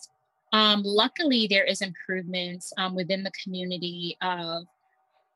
[0.52, 4.64] Um, luckily, there is improvements um, within the community of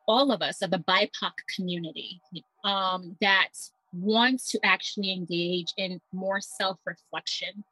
[0.07, 2.21] all of us, of the BIPOC community,
[2.65, 3.49] um, that
[3.93, 7.65] wants to actually engage in more self reflection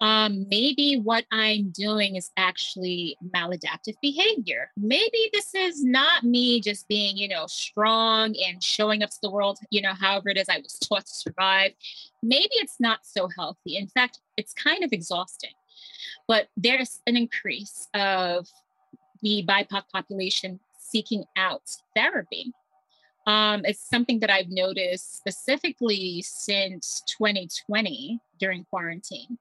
[0.00, 4.70] um, maybe what I'm doing is actually maladaptive behavior.
[4.76, 9.30] Maybe this is not me just being, you know, strong and showing up to the
[9.30, 11.72] world, you know, however it is I was taught to survive.
[12.22, 13.76] Maybe it's not so healthy.
[13.76, 15.52] In fact, it's kind of exhausting.
[16.28, 18.46] But there's an increase of
[19.22, 21.62] the BIPOC population seeking out
[21.96, 22.52] therapy.
[23.26, 29.38] Um, it's something that I've noticed specifically since 2020 during quarantine,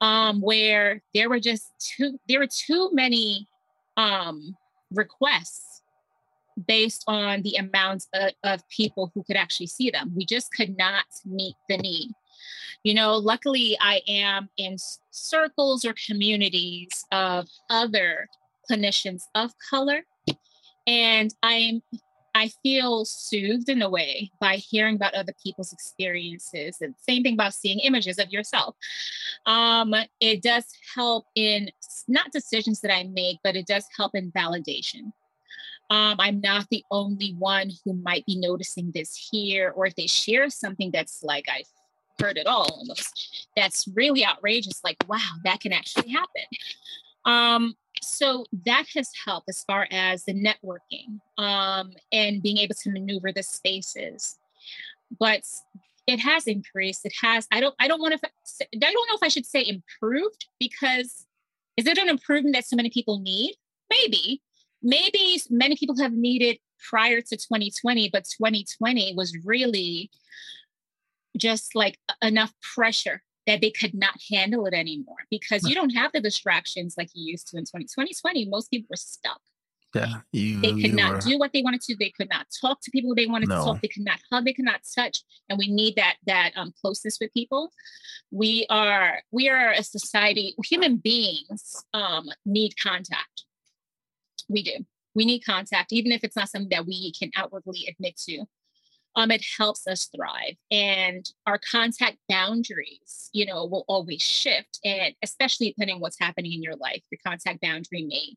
[0.00, 3.48] um, where there were just too there were too many
[3.96, 4.56] um,
[4.90, 5.82] requests
[6.66, 10.12] based on the amount of, of people who could actually see them.
[10.14, 12.10] We just could not meet the need.
[12.84, 14.76] You know, luckily I am in
[15.10, 18.28] circles or communities of other
[18.70, 20.02] clinicians of color
[20.86, 21.82] and I'm
[22.34, 26.78] I feel soothed in a way by hearing about other people's experiences.
[26.80, 28.74] And same thing about seeing images of yourself.
[29.46, 30.64] Um, it does
[30.94, 31.70] help in
[32.08, 35.12] not decisions that I make, but it does help in validation.
[35.90, 40.06] Um, I'm not the only one who might be noticing this here, or if they
[40.06, 41.66] share something that's like I've
[42.18, 46.44] heard it all almost, that's really outrageous, like, wow, that can actually happen.
[47.26, 52.90] Um, so that has helped as far as the networking um, and being able to
[52.90, 54.38] maneuver the spaces.
[55.18, 55.42] But
[56.06, 57.04] it has increased.
[57.04, 57.46] It has.
[57.52, 57.74] I don't.
[57.78, 58.30] I don't want to.
[58.74, 61.26] I don't know if I should say improved because
[61.76, 63.54] is it an improvement that so many people need?
[63.90, 64.42] Maybe.
[64.82, 66.58] Maybe many people have needed
[66.90, 70.10] prior to 2020, but 2020 was really
[71.36, 76.12] just like enough pressure that they could not handle it anymore because you don't have
[76.12, 78.48] the distractions like you used to in 2020.
[78.48, 79.40] Most people were stuck.
[79.94, 81.20] Yeah, you, they could not were...
[81.20, 81.96] do what they wanted to.
[81.96, 83.58] They could not talk to people they wanted no.
[83.58, 83.82] to talk.
[83.82, 84.46] They could not hug.
[84.46, 85.22] They could not touch.
[85.50, 87.70] And we need that that um, closeness with people.
[88.30, 90.54] We are we are a society.
[90.64, 93.44] Human beings um, need contact.
[94.48, 94.86] We do.
[95.14, 98.46] We need contact, even if it's not something that we can outwardly admit to
[99.16, 100.56] um, it helps us thrive.
[100.70, 104.80] And our contact boundaries, you know, will always shift.
[104.84, 108.34] And especially depending what's happening in your life, your contact boundary may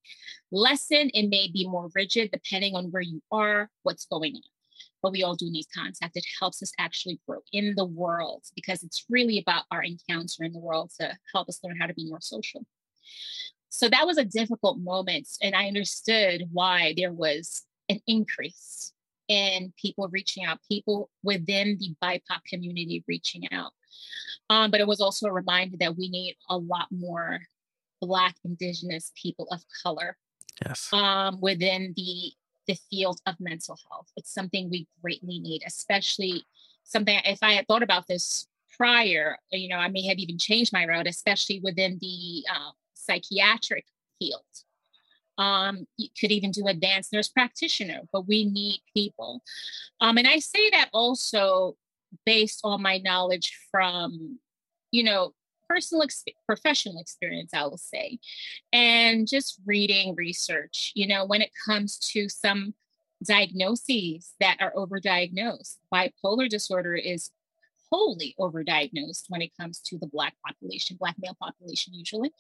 [0.52, 4.42] lessen, it may be more rigid depending on where you are, what's going on.
[5.02, 6.18] But we all do need contact.
[6.18, 10.52] It helps us actually grow in the world because it's really about our encounter in
[10.52, 12.66] the world to help us learn how to be more social.
[13.70, 15.28] So that was a difficult moment.
[15.42, 18.94] And I understood why there was an increase
[19.30, 23.72] and people reaching out, people within the BIPOC community reaching out.
[24.50, 27.40] Um, but it was also a reminder that we need a lot more
[28.02, 30.18] Black, Indigenous people of color
[30.66, 30.90] yes.
[30.94, 32.34] um, within the
[32.68, 34.12] the field of mental health.
[34.18, 36.44] It's something we greatly need, especially
[36.84, 37.20] something.
[37.24, 40.86] If I had thought about this prior, you know, I may have even changed my
[40.86, 43.86] route, especially within the uh, psychiatric
[44.20, 44.42] field.
[45.38, 49.42] Um, you could even do advanced nurse practitioner, but we need people.
[50.02, 51.76] Um, and I say that also
[52.26, 54.40] based on my knowledge from,
[54.92, 55.34] you know,
[55.68, 56.08] personal,
[56.46, 58.20] professional experience, I will say,
[58.72, 60.92] and just reading research.
[60.96, 62.74] You know, when it comes to some
[63.24, 67.32] diagnoses that are overdiagnosed, bipolar disorder is
[67.96, 72.34] wholly overdiagnosed when it comes to the Black population, Black male population usually,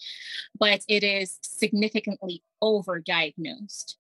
[0.59, 3.95] but it is significantly overdiagnosed.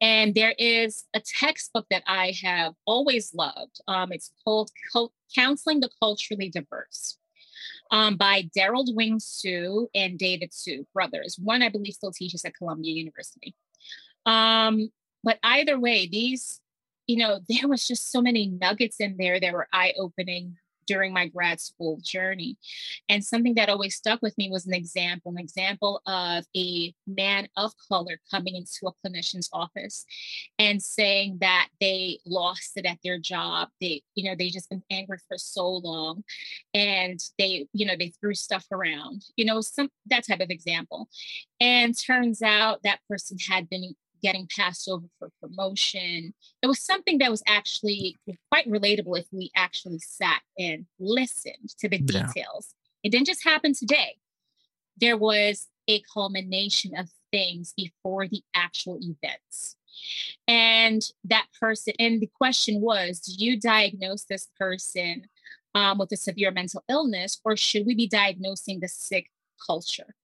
[0.00, 3.80] And there is a textbook that I have always loved.
[3.88, 4.70] Um, it's called
[5.34, 7.18] Counseling the Culturally Diverse
[7.90, 11.38] um, by Derald Wing Sue and David Sue, brothers.
[11.42, 13.56] One, I believe, still teaches at Columbia University.
[14.26, 14.90] Um,
[15.24, 16.60] but either way, these,
[17.08, 20.56] you know, there was just so many nuggets in there that were eye opening
[20.90, 22.56] during my grad school journey.
[23.08, 27.46] And something that always stuck with me was an example, an example of a man
[27.56, 30.04] of color coming into a clinician's office
[30.58, 33.68] and saying that they lost it at their job.
[33.80, 36.24] They, you know, they just been angry for so long
[36.74, 41.08] and they, you know, they threw stuff around, you know, some that type of example.
[41.60, 46.34] And turns out that person had been getting passed over for promotion.
[46.62, 48.16] It was something that was actually
[48.50, 52.26] quite relatable if we actually sat and listened to the yeah.
[52.26, 52.74] details.
[53.02, 54.16] It didn't just happen today.
[54.96, 59.76] There was a culmination of things before the actual events.
[60.46, 65.24] And that person, and the question was, do you diagnose this person
[65.74, 69.30] um, with a severe mental illness, or should we be diagnosing the sick
[69.64, 70.14] culture?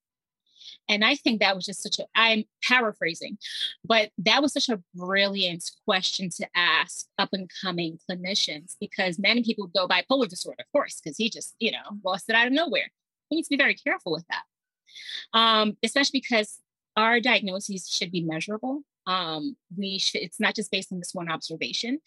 [0.88, 3.38] And I think that was just such a, I'm paraphrasing,
[3.84, 9.42] but that was such a brilliant question to ask up and coming clinicians because many
[9.42, 12.52] people go bipolar disorder, of course, because he just, you know, lost it out of
[12.52, 12.90] nowhere.
[13.30, 16.58] We need to be very careful with that, um, especially because
[16.96, 18.82] our diagnoses should be measurable.
[19.06, 22.00] Um, we should, it's not just based on this one observation,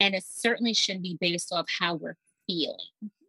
[0.00, 2.76] and it certainly shouldn't be based off how we're feeling.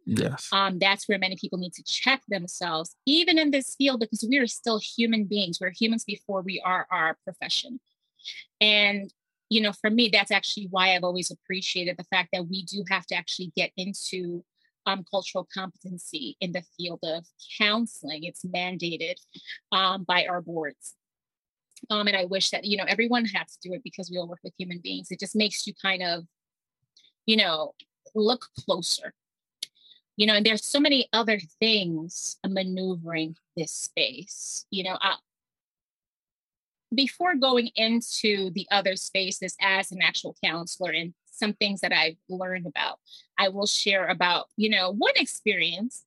[0.06, 0.48] Yes.
[0.52, 4.38] Um, that's where many people need to check themselves, even in this field, because we
[4.38, 5.58] are still human beings.
[5.60, 7.80] We're humans before we are our profession.
[8.60, 9.12] And,
[9.50, 12.84] you know, for me, that's actually why I've always appreciated the fact that we do
[12.88, 14.44] have to actually get into
[14.86, 17.26] um, cultural competency in the field of
[17.58, 18.22] counseling.
[18.22, 19.16] It's mandated
[19.72, 20.94] um, by our boards.
[21.90, 24.28] Um, and I wish that, you know, everyone had to do it because we all
[24.28, 25.08] work with human beings.
[25.10, 26.24] It just makes you kind of,
[27.26, 27.74] you know,
[28.14, 29.12] look closer
[30.16, 35.16] you know and there's so many other things maneuvering this space you know uh,
[36.94, 42.16] before going into the other spaces as an actual counselor and some things that i've
[42.28, 42.98] learned about
[43.38, 46.04] i will share about you know one experience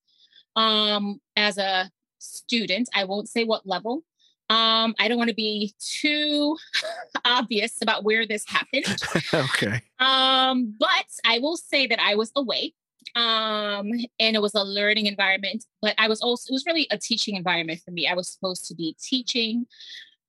[0.55, 4.03] um as a student i won't say what level
[4.51, 6.57] um, I don't want to be too
[7.26, 8.86] obvious about where this happened.
[9.34, 9.84] okay.
[9.99, 12.74] Um, but I will say that I was away
[13.20, 16.97] um and it was a learning environment but i was also it was really a
[16.97, 18.07] teaching environment for me.
[18.07, 19.65] I was supposed to be teaching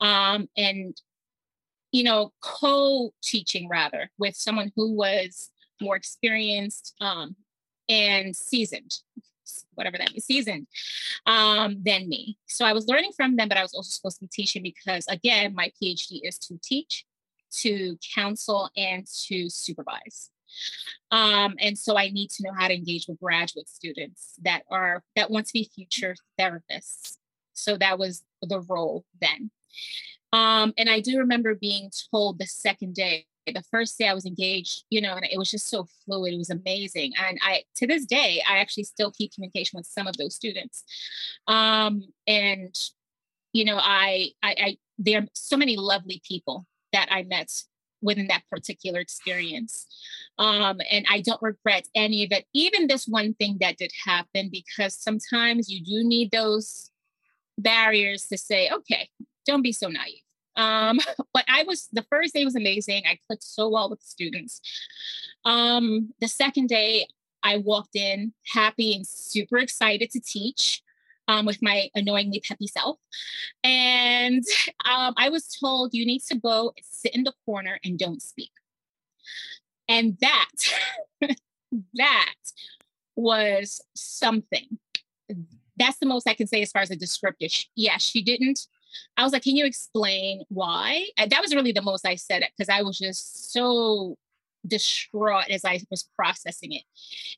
[0.01, 0.97] um and
[1.93, 7.37] you know co-teaching rather with someone who was more experienced um
[7.89, 8.99] and seasoned
[9.75, 10.67] whatever that means seasoned
[11.27, 12.39] um than me.
[12.47, 15.07] So i was learning from them but i was also supposed to be teaching because
[15.09, 17.05] again my phd is to teach
[17.63, 20.31] to counsel and to supervise
[21.11, 25.03] um, and so I need to know how to engage with graduate students that are
[25.17, 27.17] that want to be future therapists.
[27.53, 29.51] So that was the role then.
[30.33, 34.27] Um, and I do remember being told the second day, the first day I was
[34.27, 36.35] engaged, you know, and it was just so fluid.
[36.35, 37.13] It was amazing.
[37.21, 40.85] And I, to this day, I actually still keep communication with some of those students.
[41.49, 42.75] Um, and,
[43.53, 47.51] you know, I, I, I, there are so many lovely people that I met
[48.03, 49.87] within that particular experience.
[50.39, 54.49] Um, and I don't regret any of it, even this one thing that did happen,
[54.51, 56.91] because sometimes you do need those
[57.59, 59.09] barriers to say, okay,
[59.47, 60.23] don't be so naive.
[60.57, 60.99] Um,
[61.35, 63.03] but I was, the first day was amazing.
[63.07, 64.61] I clicked so well with students.
[65.45, 67.07] Um, the second day,
[67.43, 70.83] I walked in happy and super excited to teach
[71.31, 72.99] um, with my annoyingly peppy self.
[73.63, 74.45] And
[74.85, 78.51] um, I was told, you need to go sit in the corner and don't speak.
[79.89, 80.51] And that,
[81.95, 82.35] that
[83.15, 84.79] was something.
[85.77, 87.53] That's the most I can say as far as a descriptive.
[87.77, 88.67] Yes, she didn't.
[89.17, 91.07] I was like, can you explain why?
[91.17, 94.17] That was really the most I said it because I was just so
[94.67, 96.83] distraught as I was processing it.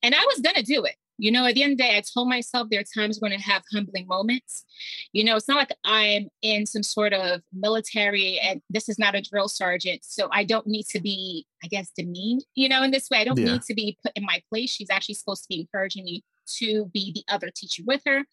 [0.02, 0.96] And I was going to do it.
[1.18, 3.32] You know, at the end of the day, I told myself there are times when
[3.32, 4.64] I have humbling moments.
[5.12, 9.14] You know, it's not like I'm in some sort of military and this is not
[9.14, 10.00] a drill sergeant.
[10.04, 13.18] So I don't need to be, I guess, demeaned, you know, in this way.
[13.18, 13.52] I don't yeah.
[13.52, 14.70] need to be put in my place.
[14.70, 16.24] She's actually supposed to be encouraging me
[16.58, 18.24] to be the other teacher with her.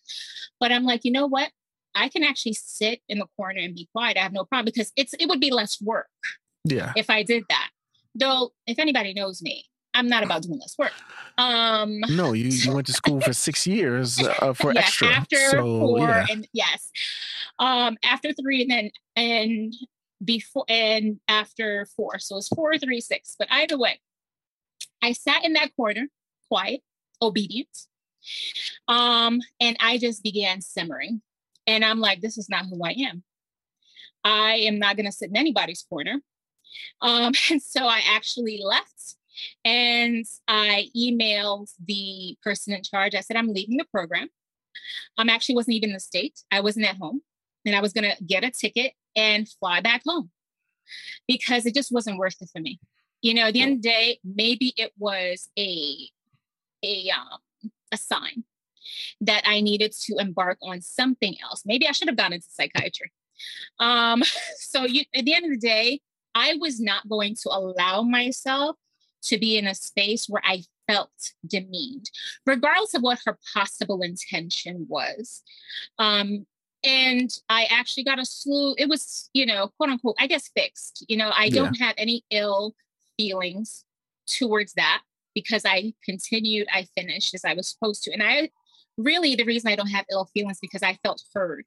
[0.59, 1.51] But I'm like, you know what?
[1.95, 4.17] I can actually sit in the corner and be quiet.
[4.17, 6.07] I have no problem because it's it would be less work.
[6.63, 6.93] Yeah.
[6.95, 7.69] If I did that.
[8.15, 9.65] Though, if anybody knows me,
[9.99, 10.93] I'm not about doing less work.
[11.37, 15.07] Um, no, you, you went to school for six years uh, for yes, extra.
[15.09, 16.25] After so, four, yeah.
[16.29, 16.89] and yes,
[17.59, 19.73] um, after three, and then and
[20.23, 22.17] before and after four.
[22.19, 23.35] So it's four, three, six.
[23.37, 23.99] But either way,
[25.03, 26.07] I sat in that corner,
[26.47, 26.81] quiet,
[27.21, 27.87] obedient,
[28.87, 31.21] um, and I just began simmering.
[31.67, 33.23] And I'm like, this is not who I am.
[34.23, 36.21] I am not going to sit in anybody's corner.
[37.01, 39.15] Um, and so I actually left
[39.63, 43.15] and I emailed the person in charge.
[43.15, 44.29] I said, I'm leaving the program.
[45.17, 46.39] I'm actually wasn't even in the state.
[46.51, 47.21] I wasn't at home.
[47.65, 50.31] And I was going to get a ticket and fly back home
[51.27, 52.79] because it just wasn't worth it for me.
[53.21, 56.09] You know, at the end of the day, maybe it was a
[56.83, 58.45] a um, a sign
[59.21, 61.63] that I needed to embark on something else.
[61.65, 63.11] Maybe I should have gone into psychiatry.
[63.79, 64.23] Um,
[64.57, 65.99] so you, at the end of the day,
[66.33, 68.77] I was not going to allow myself
[69.23, 71.11] to be in a space where I felt
[71.45, 72.09] demeaned,
[72.45, 75.43] regardless of what her possible intention was.
[75.97, 76.45] Um,
[76.83, 78.73] and I actually got a slew.
[78.77, 81.05] It was, you know, quote unquote, I guess fixed.
[81.07, 81.55] You know, I yeah.
[81.55, 82.73] don't have any ill
[83.17, 83.83] feelings
[84.27, 85.01] towards that
[85.35, 88.13] because I continued, I finished as I was supposed to.
[88.13, 88.49] And I
[88.99, 91.65] really, the reason I don't have ill feelings because I felt heard.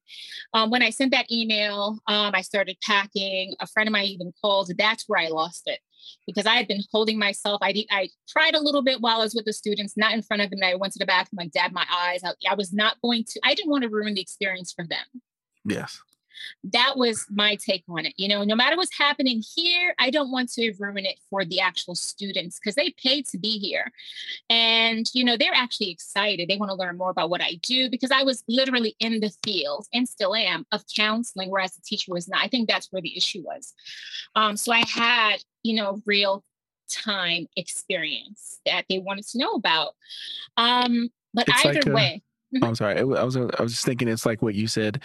[0.55, 3.55] Um, when I sent that email, um, I started packing.
[3.61, 4.70] A friend of mine even called.
[4.76, 5.80] That's where I lost it
[6.26, 7.61] because I had been holding myself.
[7.62, 10.43] I, I tried a little bit while I was with the students, not in front
[10.43, 10.61] of them.
[10.62, 12.22] I went to the bathroom, I dabbed my eyes.
[12.24, 15.22] I, I was not going to, I didn't want to ruin the experience for them.
[15.64, 16.01] Yes
[16.64, 18.14] that was my take on it.
[18.16, 21.61] You know, no matter what's happening here, I don't want to ruin it for the
[21.61, 23.91] actual students because they paid to be here.
[24.49, 26.49] And, you know, they're actually excited.
[26.49, 29.33] They want to learn more about what I do because I was literally in the
[29.45, 32.43] field and still am of counseling, whereas the teacher was not.
[32.43, 33.74] I think that's where the issue was.
[34.35, 36.45] Um, so I had, you know, real
[36.89, 39.95] time experience that they wanted to know about.
[40.57, 42.22] Um, but it's either like a- way,
[42.55, 42.64] Mm-hmm.
[42.64, 42.98] I'm sorry.
[42.98, 45.00] I was I was just thinking it's like what you said,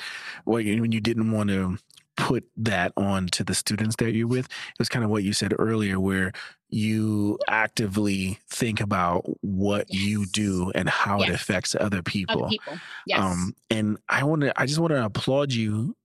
[0.46, 1.78] what you, when you didn't want to
[2.16, 4.48] put that on to the students that you're with.
[4.48, 6.34] It was kind of what you said earlier, where
[6.70, 10.04] you actively think about what yes.
[10.04, 11.30] you do and how yes.
[11.30, 12.46] it affects other people.
[12.46, 12.78] Other people.
[13.06, 13.20] Yes.
[13.20, 14.60] Um, and I want to.
[14.60, 15.96] I just want to applaud you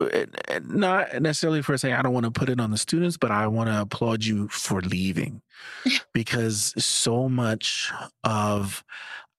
[0.00, 0.24] uh,
[0.64, 3.46] not necessarily for saying I don't want to put it on the students, but I
[3.46, 5.42] want to applaud you for leaving
[6.12, 7.92] because so much
[8.24, 8.82] of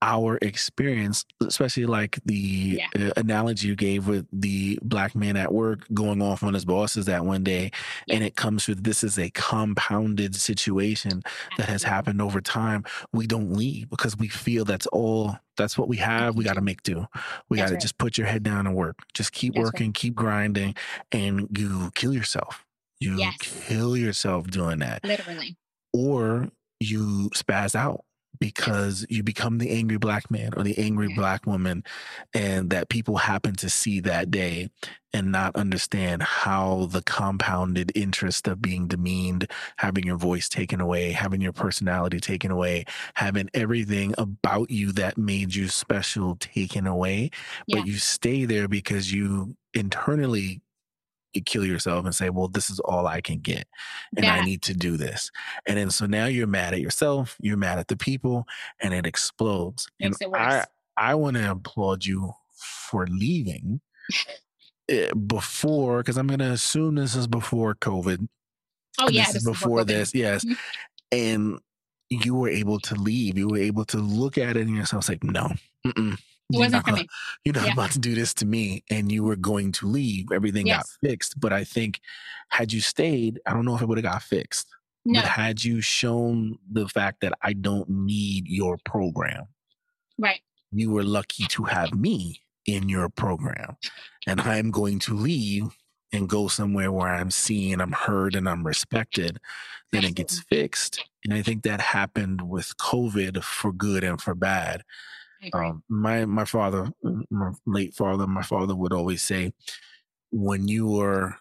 [0.01, 3.07] our experience, especially like the yeah.
[3.09, 7.05] uh, analogy you gave with the black man at work going off on his bosses
[7.05, 7.71] that one day,
[8.07, 8.15] yeah.
[8.15, 11.21] and it comes with this is a compounded situation
[11.57, 12.83] that has happened over time.
[13.13, 15.37] We don't leave because we feel that's all.
[15.57, 16.35] That's what we have.
[16.35, 17.05] We got to make do.
[17.49, 17.81] We got to right.
[17.81, 18.97] just put your head down and work.
[19.13, 19.95] Just keep that's working, right.
[19.95, 20.75] keep grinding,
[21.11, 22.65] and you kill yourself.
[22.99, 23.37] You yes.
[23.39, 25.03] kill yourself doing that.
[25.03, 25.57] Literally.
[25.93, 26.49] Or
[26.79, 28.05] you spaz out
[28.41, 31.83] because you become the angry black man or the angry black woman
[32.33, 34.67] and that people happen to see that day
[35.13, 41.11] and not understand how the compounded interest of being demeaned having your voice taken away
[41.11, 42.83] having your personality taken away
[43.13, 47.29] having everything about you that made you special taken away
[47.67, 47.77] yeah.
[47.77, 50.61] but you stay there because you internally
[51.33, 53.67] you kill yourself and say, well, this is all I can get
[54.15, 54.35] and yeah.
[54.35, 55.31] I need to do this.
[55.65, 58.45] And then so now you're mad at yourself, you're mad at the people,
[58.79, 59.87] and it explodes.
[59.99, 60.65] Makes and it worse.
[60.97, 63.81] I, I want to applaud you for leaving
[64.89, 68.27] eh, before, because I'm going to assume this is before COVID.
[68.99, 69.23] Oh, yeah.
[69.23, 70.13] This, this is before, before this.
[70.13, 70.43] Yes.
[70.43, 70.53] Mm-hmm.
[71.11, 71.59] and
[72.09, 73.37] you were able to leave.
[73.37, 75.49] You were able to look at it and yourself like, no,
[76.59, 77.07] wasn't for me.
[77.45, 77.73] You're not yeah.
[77.73, 78.83] about to do this to me.
[78.89, 80.31] And you were going to leave.
[80.31, 80.77] Everything yes.
[80.77, 81.39] got fixed.
[81.39, 81.99] But I think
[82.49, 84.67] had you stayed, I don't know if it would have got fixed.
[85.05, 85.21] No.
[85.21, 89.45] But had you shown the fact that I don't need your program,
[90.19, 90.41] right?
[90.71, 93.77] You were lucky to have me in your program.
[94.27, 95.75] And I'm going to leave
[96.13, 99.39] and go somewhere where I'm seen, I'm heard, and I'm respected,
[99.91, 101.03] then it gets fixed.
[101.23, 104.83] And I think that happened with COVID for good and for bad.
[105.53, 106.91] Um, my my father,
[107.29, 109.53] my late father, my father would always say,
[110.31, 111.37] when you are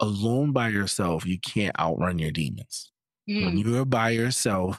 [0.00, 2.92] alone by yourself, you can't outrun your demons.
[3.28, 3.44] Mm.
[3.44, 4.78] When you are by yourself,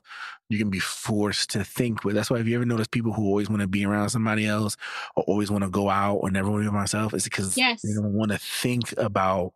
[0.50, 2.16] you can be forced to think with.
[2.16, 4.78] That's why if you ever notice people who always want to be around somebody else
[5.16, 7.58] or always want to go out or never want to be by myself, it's because
[7.58, 7.82] yes.
[7.82, 9.54] they don't want to think about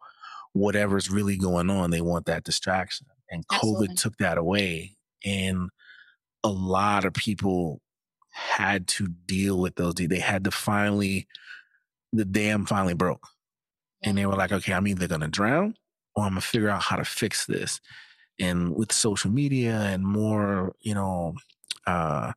[0.53, 1.91] whatever's really going on.
[1.91, 3.05] They want that distraction.
[3.29, 3.89] And Absolutely.
[3.89, 4.97] COVID took that away.
[5.23, 5.69] And
[6.43, 7.81] a lot of people
[8.29, 9.95] had to deal with those.
[9.95, 11.27] They had to finally,
[12.13, 13.27] the dam finally broke.
[14.03, 15.75] And they were like, okay, I'm either going to drown
[16.15, 17.81] or I'm going to figure out how to fix this.
[18.39, 21.35] And with social media and more, you know,
[21.85, 22.31] uh,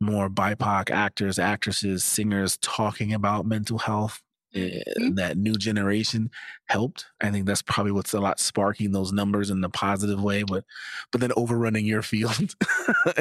[0.00, 4.20] more BIPOC actors, actresses, singers talking about mental health,
[4.54, 5.14] mm-hmm.
[5.14, 6.30] that new generation
[6.66, 7.06] helped.
[7.20, 10.64] I think that's probably what's a lot sparking those numbers in the positive way, but
[11.10, 12.54] but then overrunning your field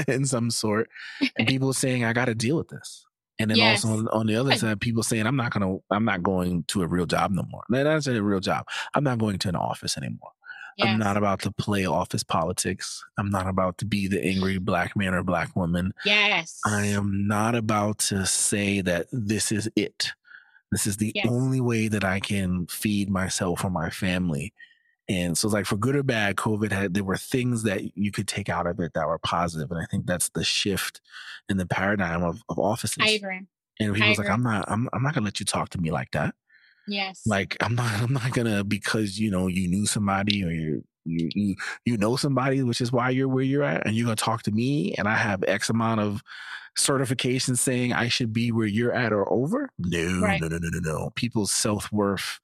[0.07, 0.89] in some sort,
[1.37, 3.05] and people saying I got to deal with this.
[3.39, 3.83] And then yes.
[3.83, 6.83] also on, on, the other side, people saying I'm not gonna, I'm not going to
[6.83, 7.63] a real job no more.
[7.69, 8.67] That's a real job.
[8.93, 10.31] I'm not going to an office anymore.
[10.77, 10.87] Yes.
[10.87, 13.03] I'm not about to play office politics.
[13.17, 15.93] I'm not about to be the angry black man or black woman.
[16.05, 16.59] Yes.
[16.65, 20.13] I am not about to say that this is it.
[20.71, 21.27] This is the yes.
[21.29, 24.53] only way that I can feed myself or my family.
[25.09, 28.11] And so, it's like for good or bad, COVID had there were things that you
[28.11, 31.01] could take out of it that were positive, and I think that's the shift
[31.49, 32.97] in the paradigm of, of offices.
[33.01, 33.41] I agree.
[33.79, 34.29] And he I was agree.
[34.29, 36.33] like, "I'm not, I'm, I'm not gonna let you talk to me like that."
[36.87, 37.23] Yes.
[37.25, 41.29] Like I'm not, I'm not gonna because you know you knew somebody or you you
[41.33, 41.55] you
[41.85, 44.51] you know somebody, which is why you're where you're at, and you're gonna talk to
[44.51, 46.21] me, and I have X amount of
[46.77, 49.69] certification saying I should be where you're at or over.
[49.77, 50.41] No, right.
[50.41, 51.09] no, no, no, no, no.
[51.15, 52.39] People's self worth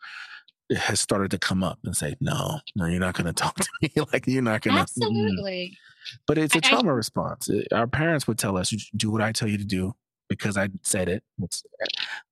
[0.76, 3.70] has started to come up and say, no, no, you're not going to talk to
[3.82, 4.82] me like you're not going to.
[4.82, 5.72] Absolutely.
[5.74, 6.18] Mm.
[6.26, 7.50] But it's a trauma I, response.
[7.72, 9.94] Our parents would tell us, do what I tell you to do
[10.30, 11.24] because I said it.
[11.42, 11.64] It's,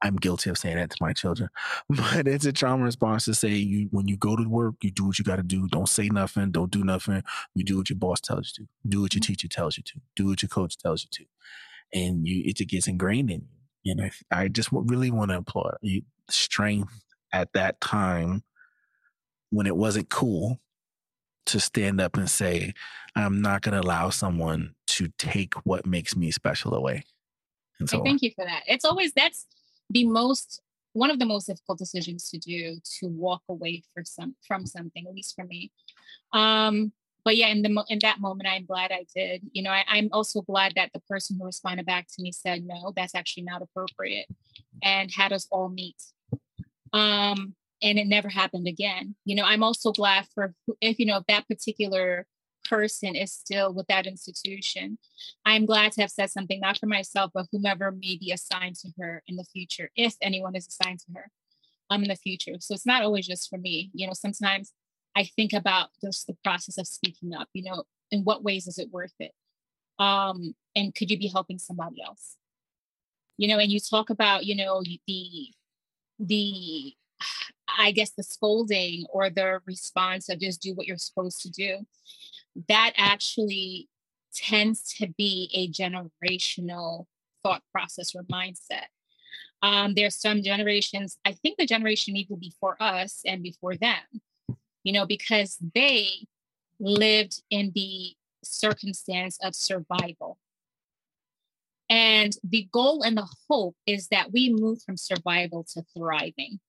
[0.02, 1.50] I'm guilty of saying that to my children,
[1.89, 5.06] but it's a trauma response to say you when you go to work, you do
[5.06, 5.68] what you got to do.
[5.70, 6.52] Don't say nothing.
[6.52, 7.24] Don't do nothing.
[7.54, 8.70] You do what your boss tells you to.
[8.89, 9.34] Do what your mm-hmm.
[9.34, 10.02] teacher tells you to.
[10.16, 11.26] Do what your coach tells you to,
[11.96, 13.48] and you it gets ingrained in
[13.84, 13.93] you.
[13.93, 17.02] And I, I just really want to applaud you strength
[17.34, 18.43] at that time
[19.50, 20.60] when it wasn't cool
[21.48, 22.74] to stand up and say,
[23.16, 27.04] I'm not going to allow someone to take what makes me special away.
[27.80, 28.64] And so, thank you for that.
[28.68, 29.46] It's always that's
[29.89, 30.62] the most
[30.93, 35.06] one of the most difficult decisions to do to walk away for some from something,
[35.08, 35.72] at least for me.
[36.34, 36.93] Um,
[37.26, 39.41] but yeah, in the in that moment, I'm glad I did.
[39.51, 42.63] You know, I, I'm also glad that the person who responded back to me said,
[42.63, 44.28] "No, that's actually not appropriate,"
[44.84, 46.01] and had us all meet.
[46.93, 49.15] Um, and it never happened again.
[49.26, 52.28] You know, I'm also glad for if you know if that particular
[52.63, 54.99] person is still with that institution.
[55.45, 58.89] I'm glad to have said something, not for myself, but whomever may be assigned to
[58.99, 61.32] her in the future, if anyone is assigned to her
[61.89, 62.53] um, in the future.
[62.59, 63.89] So it's not always just for me.
[63.93, 64.73] You know, sometimes
[65.16, 68.78] I think about just the process of speaking up, you know, in what ways is
[68.78, 69.32] it worth it?
[69.97, 72.38] Um, and could you be helping somebody else?
[73.38, 75.47] You know, and you talk about, you know, the
[76.20, 76.93] the
[77.78, 81.86] I guess the scolding or the response of just do what you're supposed to do
[82.70, 83.89] that actually
[84.34, 87.05] tends to be a generational
[87.43, 88.88] thought process or mindset.
[89.61, 94.22] Um, there's some generations, I think the generation even before us and before them,
[94.86, 96.08] you know, because they
[96.80, 98.14] lived in the
[98.44, 100.38] circumstance of survival.
[101.90, 106.60] And the goal and the hope is that we move from survival to thriving.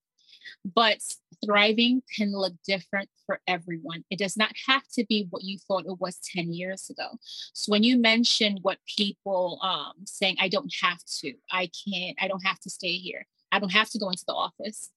[0.64, 1.01] But
[1.45, 4.05] thriving can look different for everyone.
[4.11, 7.19] It does not have to be what you thought it was 10 years ago.
[7.53, 12.29] So when you mention what people um, saying, I don't have to, I can't, I
[12.29, 14.91] don't have to stay here, I don't have to go into the office.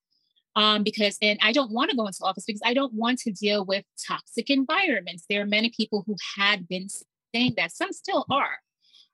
[0.59, 3.31] Um, because and I don't want to go into office because I don't want to
[3.31, 5.23] deal with toxic environments.
[5.29, 6.87] There are many people who had been
[7.33, 8.57] saying that, some still are.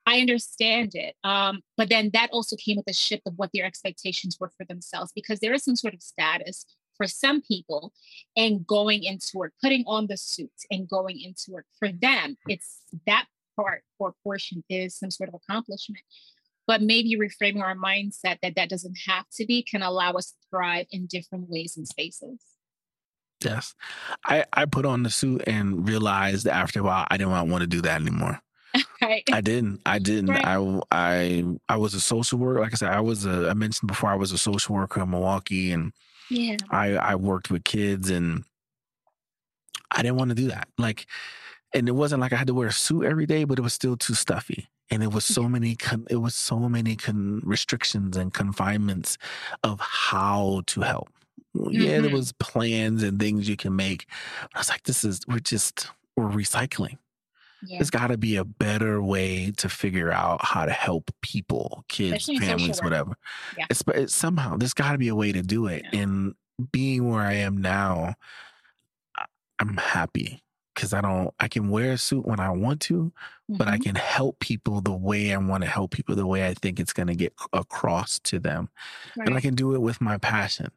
[0.06, 1.14] I understand it.
[1.22, 4.66] Um, but then that also came with a shift of what their expectations were for
[4.66, 6.66] themselves because there is some sort of status
[6.96, 7.92] for some people
[8.36, 11.66] and going into work, putting on the suit and going into work.
[11.78, 16.02] For them, it's that part or portion is some sort of accomplishment.
[16.66, 20.36] But maybe reframing our mindset that that doesn't have to be can allow us to
[20.50, 22.40] thrive in different ways and spaces.
[23.44, 23.74] Yes.
[24.24, 27.66] I, I put on the suit and realized after a while I didn't want to
[27.66, 28.40] do that anymore.
[29.02, 29.22] right.
[29.32, 29.80] I didn't.
[29.86, 30.30] I didn't.
[30.30, 30.44] Right.
[30.44, 32.60] I I I was a social worker.
[32.60, 33.48] Like I said, I was a.
[33.48, 35.92] I mentioned before I was a social worker in Milwaukee, and
[36.30, 38.44] yeah, I I worked with kids, and
[39.90, 40.68] I didn't want to do that.
[40.78, 41.06] Like,
[41.72, 43.72] and it wasn't like I had to wear a suit every day, but it was
[43.72, 45.76] still too stuffy, and it was so many.
[45.76, 49.18] Con, it was so many con, restrictions and confinements
[49.62, 51.08] of how to help.
[51.56, 51.70] Mm-hmm.
[51.72, 52.14] Yeah, there mm-hmm.
[52.14, 54.06] was plans and things you can make.
[54.54, 56.98] I was like, this is we're just we're recycling
[57.62, 57.78] yeah.
[57.78, 62.28] There's got to be a better way to figure out how to help people, kids,
[62.28, 63.16] Especially families, whatever.
[63.56, 63.66] Yeah.
[63.70, 65.84] It's, it's somehow there's got to be a way to do it.
[65.92, 66.00] Yeah.
[66.00, 66.34] And
[66.72, 68.14] being where I am now,
[69.58, 70.42] I'm happy
[70.76, 71.34] because I don't.
[71.40, 73.56] I can wear a suit when I want to, mm-hmm.
[73.56, 73.82] but I mm-hmm.
[73.82, 76.92] can help people the way I want to help people, the way I think it's
[76.92, 78.68] going to get across to them,
[79.16, 79.26] right.
[79.26, 80.70] and I can do it with my passion.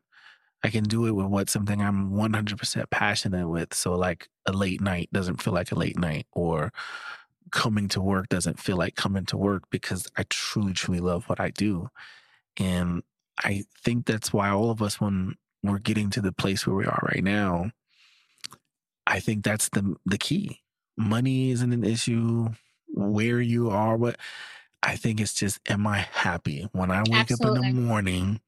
[0.63, 3.73] I can do it with what something I'm 100% passionate with.
[3.73, 6.73] So, like a late night doesn't feel like a late night, or
[7.51, 11.39] coming to work doesn't feel like coming to work because I truly, truly love what
[11.39, 11.89] I do.
[12.57, 13.03] And
[13.43, 16.85] I think that's why all of us, when we're getting to the place where we
[16.85, 17.71] are right now,
[19.09, 20.61] I think that's the the key.
[20.97, 22.49] Money isn't an issue.
[22.91, 24.17] Where you are, what
[24.81, 27.59] I think it's just, am I happy when I wake Absolutely.
[27.59, 28.41] up in the morning?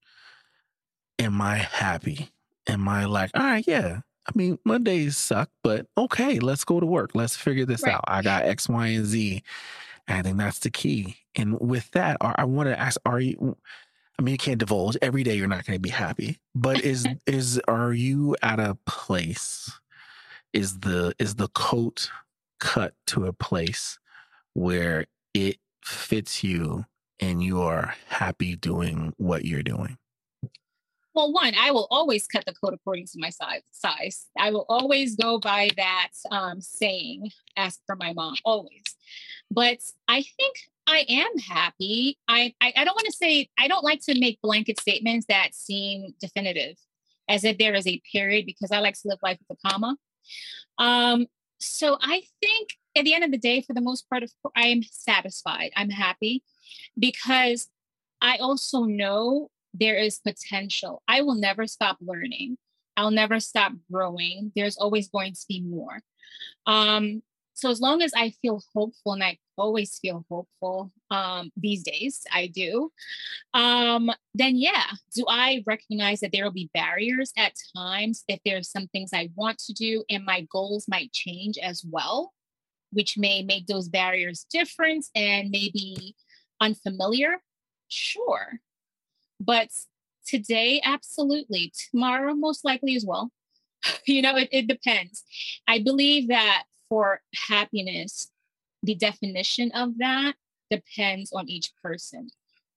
[1.21, 2.29] am I happy?
[2.67, 4.01] Am I like, all right, yeah.
[4.27, 7.11] I mean, Mondays suck, but okay, let's go to work.
[7.13, 7.95] Let's figure this right.
[7.95, 8.03] out.
[8.07, 9.43] I got X, Y, and Z.
[10.07, 11.17] And I think that's the key.
[11.35, 13.57] And with that, I want to ask, are you
[14.19, 14.97] I mean, you can't divulge.
[15.01, 16.37] Every day you're not going to be happy.
[16.53, 19.71] But is is are you at a place?
[20.53, 22.09] Is the is the coat
[22.59, 23.97] cut to a place
[24.53, 26.85] where it fits you
[27.19, 29.97] and you are happy doing what you're doing?
[31.13, 33.61] well, one, I will always cut the coat according to my size.
[33.71, 34.27] Size.
[34.37, 38.83] I will always go by that um, saying, "Ask for my mom." Always.
[39.49, 40.55] But I think
[40.87, 42.17] I am happy.
[42.27, 45.53] I, I, I don't want to say, I don't like to make blanket statements that
[45.53, 46.77] seem definitive
[47.27, 49.97] as if there is a period because I like to live life with a comma.
[50.77, 51.27] Um,
[51.59, 54.83] so I think at the end of the day, for the most part, of I'm
[54.83, 55.71] satisfied.
[55.75, 56.43] I'm happy
[56.97, 57.69] because
[58.21, 61.01] I also know there is potential.
[61.07, 62.57] I will never stop learning.
[62.97, 64.51] I'll never stop growing.
[64.55, 66.01] There's always going to be more.
[66.65, 67.21] Um,
[67.61, 72.23] so as long as I feel hopeful, and I always feel hopeful um, these days,
[72.33, 72.91] I do.
[73.53, 74.85] Um, then yeah,
[75.15, 79.29] do I recognize that there will be barriers at times if there's some things I
[79.35, 82.33] want to do, and my goals might change as well,
[82.91, 86.15] which may make those barriers different and maybe
[86.59, 87.43] unfamiliar.
[87.89, 88.59] Sure,
[89.39, 89.69] but
[90.25, 91.71] today, absolutely.
[91.91, 93.29] Tomorrow, most likely as well.
[94.07, 95.23] you know, it, it depends.
[95.67, 98.29] I believe that for happiness,
[98.83, 100.33] the definition of that
[100.69, 102.27] depends on each person.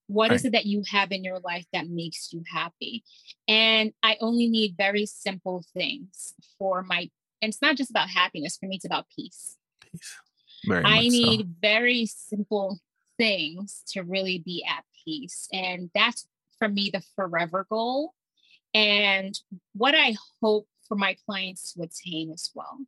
[0.07, 0.37] What right.
[0.37, 3.03] is it that you have in your life that makes you happy?
[3.49, 7.11] And I only need very simple things for my,
[7.43, 8.57] and it's not just about happiness.
[8.57, 9.57] For me, it's about peace.
[9.91, 10.15] Peace.
[10.65, 11.47] Very I need so.
[11.61, 12.79] very simple
[13.19, 15.49] things to really be at peace.
[15.53, 16.29] And that's
[16.61, 18.15] for me the forever goal.
[18.73, 19.37] And
[19.73, 22.79] what I hope for my clients to attain as well.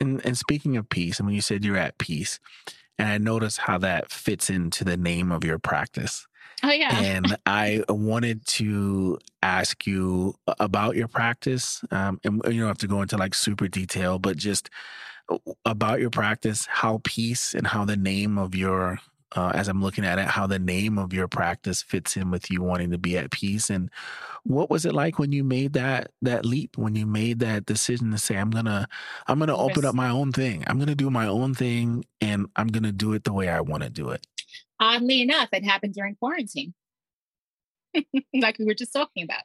[0.00, 2.40] And and speaking of peace, and when you said you're at peace,
[2.98, 6.26] and I noticed how that fits into the name of your practice.
[6.62, 6.98] Oh yeah.
[6.98, 11.84] and I wanted to ask you about your practice.
[11.90, 14.70] Um, and you don't have to go into like super detail, but just
[15.28, 18.98] uh, about your practice, how peace and how the name of your
[19.34, 22.50] uh, as I'm looking at it, how the name of your practice fits in with
[22.50, 23.68] you wanting to be at peace.
[23.68, 23.90] And
[24.44, 28.10] what was it like when you made that that leap, when you made that decision
[28.12, 28.88] to say, I'm gonna
[29.26, 30.64] I'm gonna open up my own thing.
[30.66, 33.82] I'm gonna do my own thing and I'm gonna do it the way I want
[33.82, 34.26] to do it.
[34.80, 36.74] Oddly enough, it happened during quarantine.
[38.34, 39.42] like we were just talking about.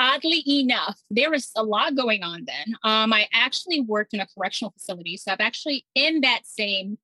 [0.00, 2.76] Oddly enough, there was a lot going on then.
[2.84, 5.16] Um, I actually worked in a correctional facility.
[5.16, 6.98] So I've actually in that same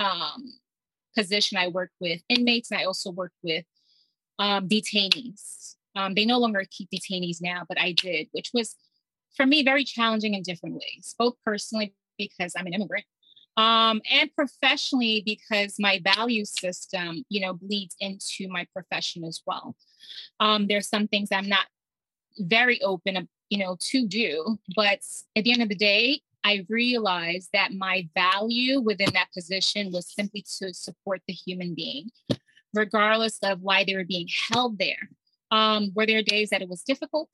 [0.00, 0.52] um
[1.16, 3.64] position, I worked with inmates and I also worked with
[4.38, 5.74] um, detainees.
[5.96, 8.74] Um, they no longer keep detainees now, but I did, which was
[9.36, 13.04] for me very challenging in different ways, both personally because I'm an immigrant
[13.56, 19.76] um, and professionally because my value system, you know, bleeds into my profession as well.
[20.40, 21.66] Um, there's some things I'm not
[22.38, 25.00] very open, you know, to do, but
[25.36, 30.12] at the end of the day, I realized that my value within that position was
[30.12, 32.10] simply to support the human being,
[32.74, 35.08] regardless of why they were being held there.
[35.50, 37.30] Um, were there days that it was difficult?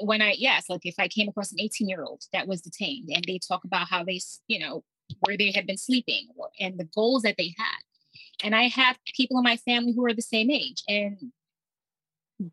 [0.00, 3.10] When I, yes, like if I came across an 18 year old that was detained
[3.12, 4.84] and they talk about how they, you know,
[5.20, 6.28] where they had been sleeping
[6.60, 8.44] and the goals that they had.
[8.44, 11.32] And I have people in my family who are the same age and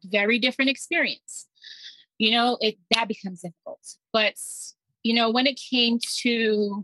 [0.04, 1.48] very different experience.
[2.18, 3.82] You know, it that becomes difficult.
[4.12, 4.36] But
[5.06, 6.84] you know, when it came to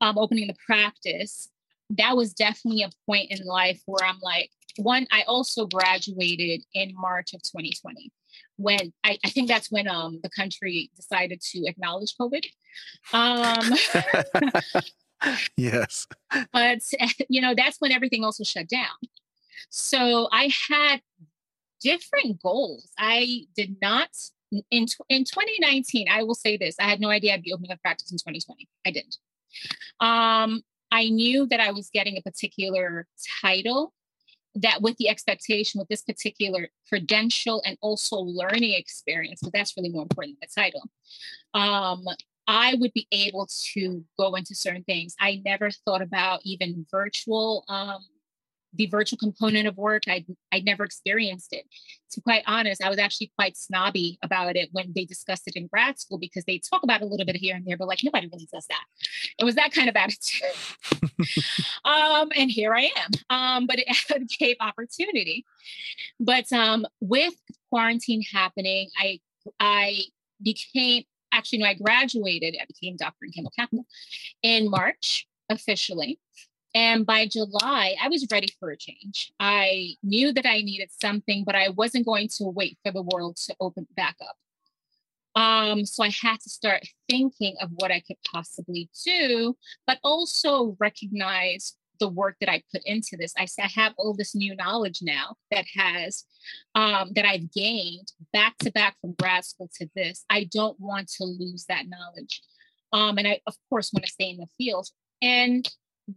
[0.00, 1.48] um, opening the practice,
[1.90, 6.92] that was definitely a point in life where I'm like, one, I also graduated in
[6.96, 8.10] March of 2020
[8.56, 12.44] when I, I think that's when um, the country decided to acknowledge COVID.
[13.12, 13.76] Um,
[15.56, 16.08] yes.
[16.52, 16.80] But,
[17.28, 18.98] you know, that's when everything also shut down.
[19.68, 21.02] So I had
[21.80, 22.90] different goals.
[22.98, 24.08] I did not
[24.50, 27.76] in in 2019, I will say this: I had no idea I'd be opening a
[27.76, 28.68] practice in 2020.
[28.86, 29.16] I didn't.
[30.00, 33.06] Um, I knew that I was getting a particular
[33.40, 33.92] title
[34.56, 39.90] that with the expectation with this particular credential and also learning experience, but that's really
[39.90, 40.82] more important than the title.
[41.54, 42.04] Um,
[42.48, 45.14] I would be able to go into certain things.
[45.20, 48.04] I never thought about even virtual um,
[48.74, 51.64] the virtual component of work i i never experienced it.
[52.12, 55.56] To be quite honest i was actually quite snobby about it when they discussed it
[55.56, 58.00] in grad school because they talk about a little bit here and there but like
[58.04, 58.84] nobody really does that.
[59.38, 60.48] It was that kind of attitude.
[61.84, 63.10] Um and here i am.
[63.30, 65.44] Um but it, gave opportunity.
[66.18, 67.34] But um with
[67.70, 69.20] quarantine happening i
[69.58, 70.00] i
[70.42, 72.56] became actually no i graduated.
[72.60, 73.86] I became doctor in chemical
[74.42, 76.18] in march officially
[76.74, 79.32] and by July, I was ready for a change.
[79.40, 83.36] I knew that I needed something, but I wasn't going to wait for the world
[83.36, 84.36] to open back up.
[85.40, 89.56] Um, so I had to start thinking of what I could possibly do,
[89.86, 93.34] but also recognize the work that I put into this.
[93.38, 96.24] I, I have all this new knowledge now that has
[96.74, 100.24] um, that I've gained back to back from grad school to this.
[100.30, 102.40] I don't want to lose that knowledge,
[102.92, 104.88] um, and I of course want to stay in the field.
[105.22, 105.68] And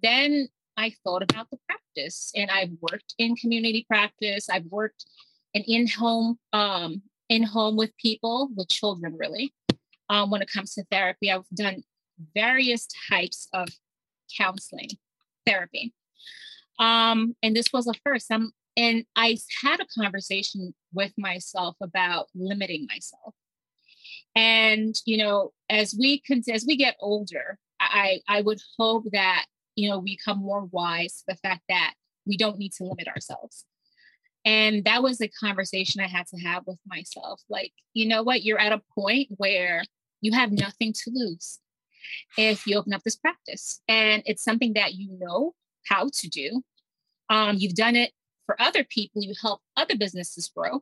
[0.01, 2.31] then I thought about the practice.
[2.35, 4.49] And I've worked in community practice.
[4.49, 5.05] I've worked
[5.53, 9.53] in in-home, um, in-home with people, with children really.
[10.09, 11.83] Um, when it comes to therapy, I've done
[12.33, 13.69] various types of
[14.37, 14.89] counseling
[15.45, 15.93] therapy.
[16.79, 18.31] Um, and this was a first.
[18.31, 23.35] I'm, and I had a conversation with myself about limiting myself.
[24.35, 29.45] And you know, as we can, as we get older, I I would hope that
[29.75, 31.93] you know we become more wise to the fact that
[32.25, 33.65] we don't need to limit ourselves.
[34.45, 37.41] And that was a conversation I had to have with myself.
[37.49, 38.43] Like, you know what?
[38.43, 39.83] You're at a point where
[40.21, 41.59] you have nothing to lose
[42.37, 43.81] if you open up this practice.
[43.87, 45.53] And it's something that you know
[45.87, 46.61] how to do.
[47.29, 48.11] Um, you've done it
[48.45, 50.81] for other people, you help other businesses grow.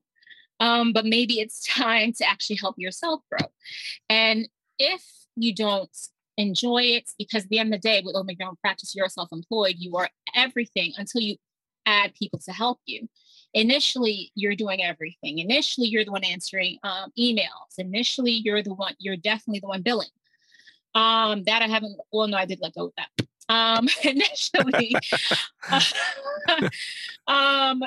[0.59, 3.47] Um, but maybe it's time to actually help yourself grow.
[4.09, 4.47] And
[4.79, 5.03] if
[5.35, 5.95] you don't
[6.37, 9.09] enjoy it, because at the end of the day, with Open Your Own Practice, you're
[9.09, 11.35] self employed, you are everything until you
[11.85, 13.07] add people to help you.
[13.53, 15.39] Initially, you're doing everything.
[15.39, 17.77] Initially, you're the one answering um, emails.
[17.77, 20.07] Initially, you're the one, you're definitely the one billing.
[20.95, 23.27] Um, that I haven't, well, no, I did let go of that.
[23.49, 24.95] Um, initially,
[25.69, 25.81] uh,
[27.27, 27.83] um,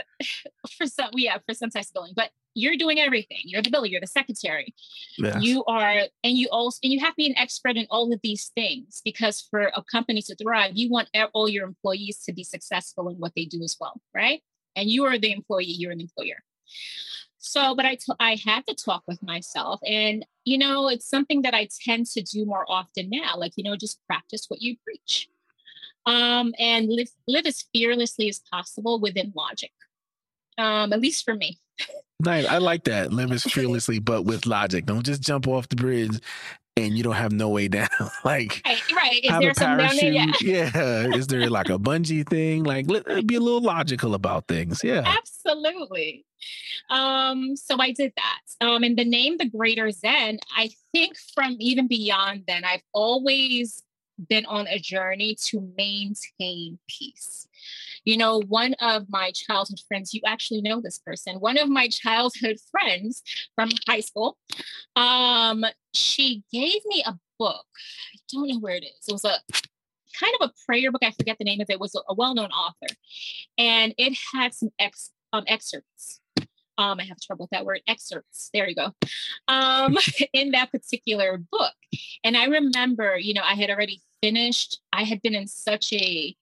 [0.76, 3.40] for some, yeah, for some types of billing, but you're doing everything.
[3.44, 4.74] You're the biller, you're the secretary.
[5.18, 5.42] Yes.
[5.42, 8.20] You are, and you also, and you have to be an expert in all of
[8.22, 12.44] these things because for a company to thrive, you want all your employees to be
[12.44, 14.40] successful in what they do as well, right?
[14.76, 16.42] And you are the employee, you're an employer.
[17.38, 19.78] So, but I, t- I had to talk with myself.
[19.86, 23.36] And, you know, it's something that I tend to do more often now.
[23.36, 25.28] Like, you know, just practice what you preach
[26.06, 29.72] um, and live, live as fearlessly as possible within logic,
[30.56, 31.58] um, at least for me.
[32.20, 32.46] Nice.
[32.46, 33.12] I like that.
[33.12, 34.86] Live as fearlessly, but with logic.
[34.86, 36.20] Don't just jump off the bridge
[36.76, 37.88] and you don't have no way down.
[38.24, 39.24] like, right, right.
[39.24, 40.12] Is there something down there?
[40.12, 40.32] Yeah.
[40.74, 41.16] yeah.
[41.16, 42.64] Is there like a bungee thing?
[42.64, 44.82] Like, let, be a little logical about things.
[44.82, 45.02] Yeah.
[45.06, 46.24] Absolutely.
[46.90, 48.66] Um, so I did that.
[48.66, 53.82] Um, and the name The Greater Zen, I think from even beyond then, I've always
[54.28, 57.48] been on a journey to maintain peace.
[58.04, 61.88] You know, one of my childhood friends, you actually know this person, one of my
[61.88, 63.22] childhood friends
[63.54, 64.36] from high school,
[64.96, 67.66] um, she gave me a book.
[68.14, 69.08] I don't know where it is.
[69.08, 69.36] It was a
[70.18, 71.02] kind of a prayer book.
[71.02, 71.74] I forget the name of it.
[71.74, 72.94] it was a, well-known author.
[73.58, 76.20] And it had some ex, um, excerpts
[76.78, 78.50] um, I have trouble with that word, excerpts.
[78.52, 78.92] There you go.
[79.48, 79.96] Um,
[80.32, 81.74] in that particular book.
[82.22, 86.34] And I remember, you know, I had already finished, I had been in such a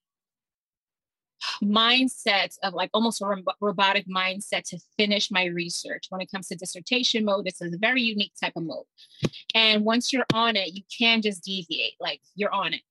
[1.62, 6.06] mindset of like almost a robotic mindset to finish my research.
[6.10, 8.84] When it comes to dissertation mode, it's a very unique type of mode.
[9.54, 12.82] And once you're on it, you can just deviate, like you're on it.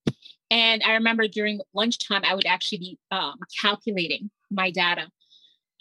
[0.49, 5.07] And I remember during lunchtime, I would actually be um, calculating my data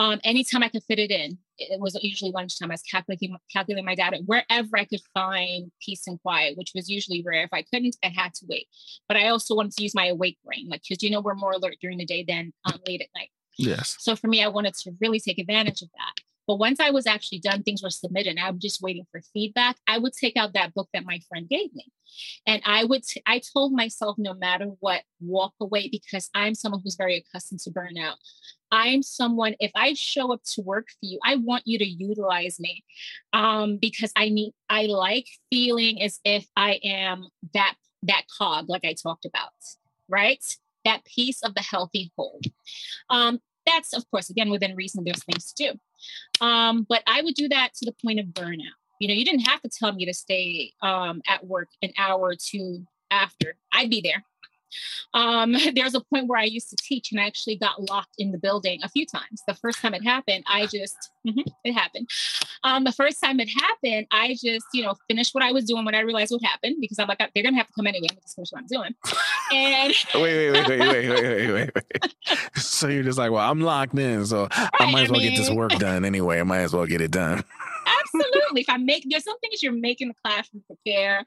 [0.01, 2.71] um, anytime I could fit it in, it was usually lunchtime.
[2.71, 6.89] I was calculating, calculating my data wherever I could find peace and quiet, which was
[6.89, 7.45] usually rare.
[7.45, 8.67] If I couldn't, I had to wait.
[9.09, 11.53] But I also wanted to use my awake brain, like because you know we're more
[11.53, 13.29] alert during the day than um, late at night.
[13.59, 13.97] Yes.
[14.01, 16.20] So for me, I wanted to really take advantage of that.
[16.47, 18.39] But once I was actually done, things were submitted.
[18.39, 19.77] I was just waiting for feedback.
[19.87, 21.87] I would take out that book that my friend gave me.
[22.47, 26.81] And I would, t- I told myself, no matter what, walk away because I'm someone
[26.83, 28.17] who's very accustomed to burnout.
[28.73, 32.61] I'm someone, if I show up to work for you, I want you to utilize
[32.61, 32.85] me
[33.33, 37.75] um, because I need, I like feeling as if I am that,
[38.05, 39.51] that cog, like I talked about,
[40.09, 40.45] right?
[40.85, 42.41] That piece of the healthy whole.
[43.09, 46.45] Um, that's, of course, again, within reason, there's things to do.
[46.45, 48.77] Um, but I would do that to the point of burnout.
[49.01, 52.21] You know, you didn't have to tell me to stay um, at work an hour
[52.21, 53.57] or two after.
[53.73, 54.25] I'd be there.
[55.15, 58.33] Um, there's a point where I used to teach and I actually got locked in
[58.33, 59.43] the building a few times.
[59.47, 62.09] The first time it happened, I just, mm-hmm, it happened.
[62.65, 65.85] Um, the first time it happened, I just, you know, finished what I was doing
[65.85, 68.09] when I realized what happened because I'm like, they're going to have to come anyway.
[68.11, 68.95] I'm finish what I'm doing.
[69.53, 73.61] And wait, wait, wait, wait, wait, wait, wait, wait, So you're just like, well, I'm
[73.61, 74.27] locked in.
[74.27, 76.41] So right, I might as well I mean, get this work done anyway.
[76.41, 77.45] I might as well get it done.
[78.15, 78.63] Absolutely.
[78.63, 81.25] if I make there's some things you're making the classroom prepare,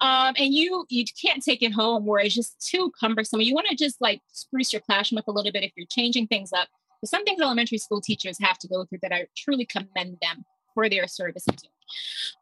[0.00, 3.40] um, and you you can't take it home where it's just too cumbersome.
[3.40, 6.26] You want to just like spruce your classroom up a little bit if you're changing
[6.26, 6.68] things up.
[7.00, 10.44] But some things elementary school teachers have to go through that I truly commend them
[10.74, 11.44] for their service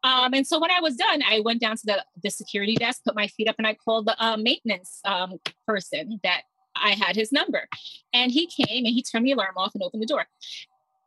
[0.03, 3.03] Um, and so when I was done, I went down to the, the security desk,
[3.03, 6.41] put my feet up, and I called the uh, maintenance um, person that
[6.75, 7.67] I had his number.
[8.13, 10.25] And he came and he turned the alarm off and opened the door.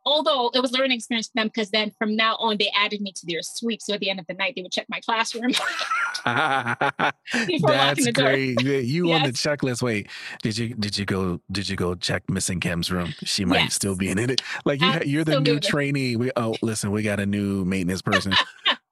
[0.03, 3.11] Although it was learning experience for them because then from now on they added me
[3.11, 3.81] to their sweep.
[3.81, 5.51] So at the end of the night, they would check my classroom.
[6.25, 8.61] That's great.
[8.61, 9.15] You yes.
[9.15, 9.81] on the checklist.
[9.81, 10.07] Wait,
[10.41, 13.13] did you did you go did you go check Miss Nkem's room?
[13.23, 13.75] She might yes.
[13.75, 14.41] still be in it.
[14.65, 16.15] Like you, you're the new trainee.
[16.15, 18.33] We oh listen, we got a new maintenance person.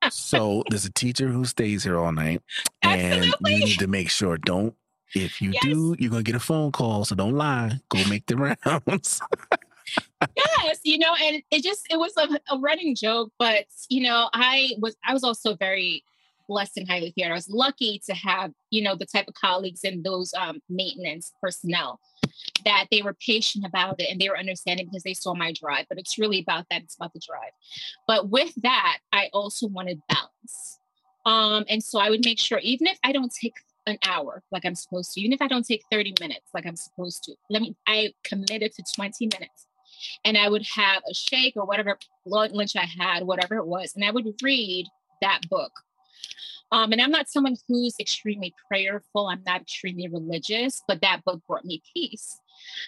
[0.10, 2.42] so there's a teacher who stays here all night,
[2.82, 3.54] and Absolutely.
[3.54, 4.76] you need to make sure don't.
[5.16, 5.64] If you yes.
[5.64, 7.04] do, you're gonna get a phone call.
[7.04, 7.80] So don't lie.
[7.90, 9.22] Go make the rounds
[10.36, 14.30] yes, you know, and it just it was a, a, running joke, but you know,
[14.34, 16.04] I was I was also very
[16.48, 17.32] blessed and highly favored.
[17.32, 21.34] I was lucky to have you know the type of colleagues and those um, maintenance
[21.42, 22.00] personnel
[22.66, 25.86] that they were patient about it and they were understanding because they saw my drive.
[25.90, 26.84] But it's really about that.
[26.84, 27.52] It's about the drive.
[28.08, 30.80] But with that, I also wanted balance.
[31.26, 34.66] Um, and so I would make sure, even if I don't take an hour like
[34.66, 37.62] I'm supposed to, even if I don't take 30 minutes like I'm supposed to, let
[37.62, 39.68] me, I committed to 20 minutes
[40.24, 44.04] and I would have a shake or whatever lunch I had, whatever it was, and
[44.04, 44.88] I would read
[45.22, 45.72] that book.
[46.72, 49.28] Um, and I'm not someone who's extremely prayerful.
[49.28, 52.40] I'm not extremely religious, but that book brought me peace.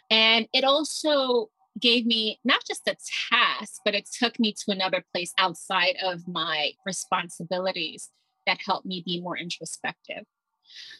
[0.09, 1.49] And it also
[1.79, 2.95] gave me not just a
[3.29, 8.09] task, but it took me to another place outside of my responsibilities
[8.45, 10.25] that helped me be more introspective.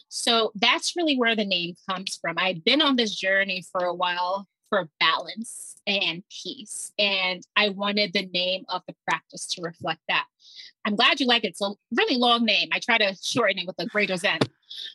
[0.08, 2.36] So that's really where the name comes from.
[2.38, 6.92] I've been on this journey for a while for balance and peace.
[6.98, 10.24] And I wanted the name of the practice to reflect that.
[10.86, 11.48] I'm glad you like it.
[11.48, 12.68] It's a really long name.
[12.72, 14.38] I try to shorten it with a greater zen.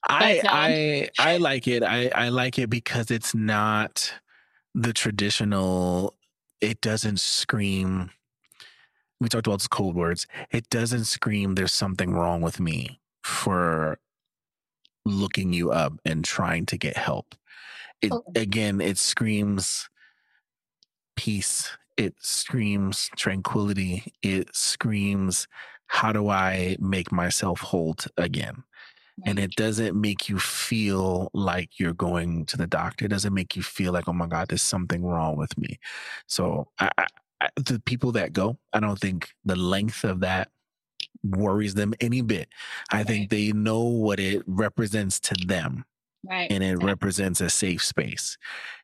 [0.09, 1.83] I um, I I like it.
[1.83, 4.11] I, I like it because it's not
[4.73, 6.15] the traditional,
[6.59, 8.09] it doesn't scream.
[9.21, 10.25] We talked about those code words.
[10.49, 13.99] It doesn't scream there's something wrong with me for
[15.05, 17.35] looking you up and trying to get help
[18.01, 18.23] it oh.
[18.35, 19.89] again it screams
[21.15, 25.47] peace it screams tranquility it screams
[25.87, 28.63] how do i make myself whole again?
[29.25, 33.05] And it doesn't make you feel like you're going to the doctor.
[33.05, 35.79] It doesn't make you feel like oh my god there's something wrong with me.
[36.27, 36.91] So I,
[37.41, 40.49] I, the people that go i don't think the length of that
[41.23, 42.49] worries them any bit.
[42.91, 45.85] I think they know what it represents to them
[46.25, 46.51] Right.
[46.51, 48.37] And it represents a safe space.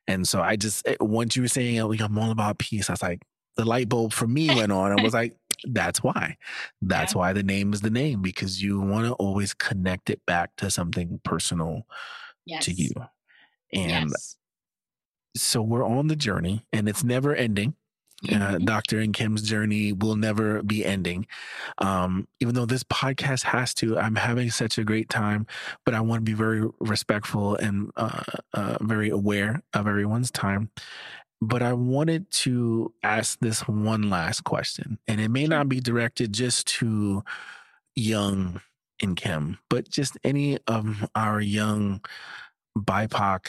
[0.07, 2.93] And so I just, eh, once you were saying, oh, I'm all about peace, I
[2.93, 3.21] was like,
[3.55, 6.37] the light bulb for me went on and was like, that's why.
[6.81, 7.19] That's yeah.
[7.19, 10.69] why the name is the name because you want to always connect it back to
[10.69, 11.83] something personal
[12.45, 12.65] yes.
[12.65, 12.91] to you.
[13.71, 14.37] And yes.
[15.35, 17.75] so we're on the journey and it's never ending.
[18.31, 18.57] Uh.
[18.57, 18.97] Dr.
[18.97, 21.27] Nkem's journey will never be ending.
[21.79, 25.45] Um, even though this podcast has to, I'm having such a great time,
[25.85, 30.69] but I want to be very respectful and uh, uh, very aware of everyone's time.
[31.41, 36.31] But I wanted to ask this one last question, and it may not be directed
[36.31, 37.23] just to
[37.95, 38.61] young
[39.01, 42.01] Nkem, but just any of our young
[42.77, 43.47] BIPOC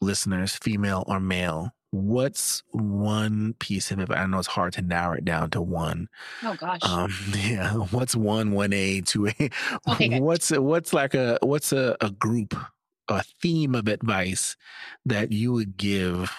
[0.00, 4.10] listeners, female or male, what's one piece of it?
[4.10, 6.08] I know it's hard to narrow it down to one.
[6.42, 6.80] Oh gosh.
[6.82, 7.72] Um, yeah.
[7.74, 9.50] What's one, one A, two A?
[9.88, 12.54] Okay, what's what's like a what's a, a group,
[13.08, 14.56] a theme of advice
[15.04, 16.32] that you would give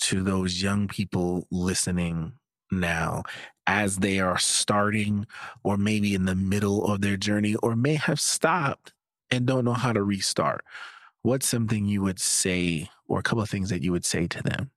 [0.00, 2.32] to those young people listening
[2.72, 3.22] now
[3.66, 5.26] as they are starting
[5.62, 8.92] or maybe in the middle of their journey or may have stopped
[9.30, 10.64] and don't know how to restart?
[11.22, 14.42] What's something you would say or a couple of things that you would say to
[14.42, 14.70] them?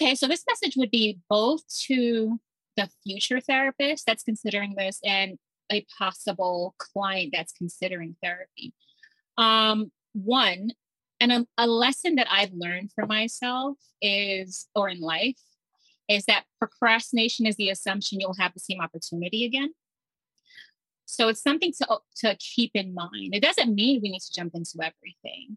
[0.00, 2.40] Okay, so this message would be both to
[2.76, 5.38] the future therapist that's considering this and
[5.70, 8.74] a possible client that's considering therapy.
[9.38, 10.70] Um, one,
[11.20, 15.40] and a, a lesson that I've learned for myself is, or in life,
[16.08, 19.72] is that procrastination is the assumption you'll have the same opportunity again.
[21.06, 23.34] So it's something to, to keep in mind.
[23.34, 25.56] It doesn't mean we need to jump into everything,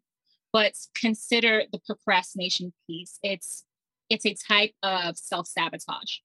[0.54, 3.18] but consider the procrastination piece.
[3.24, 3.64] It's
[4.10, 6.18] it's a type of self sabotage.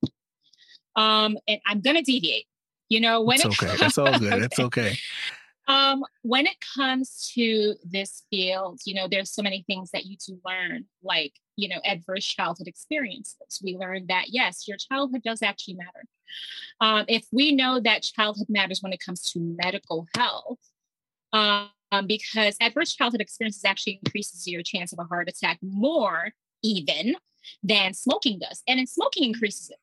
[0.97, 2.47] Um, and I'm going to deviate.
[2.89, 4.43] You know, when it's it okay, it's all good.
[4.43, 4.99] It's okay.
[5.69, 10.17] Um, when it comes to this field, you know, there's so many things that you
[10.27, 13.61] do learn, like, you know, adverse childhood experiences.
[13.63, 16.05] We learned that, yes, your childhood does actually matter.
[16.81, 20.59] Um, if we know that childhood matters when it comes to medical health,
[21.33, 21.71] um,
[22.07, 27.15] because adverse childhood experiences actually increases your chance of a heart attack more even
[27.63, 28.63] than smoking does.
[28.67, 29.79] And then smoking increases it.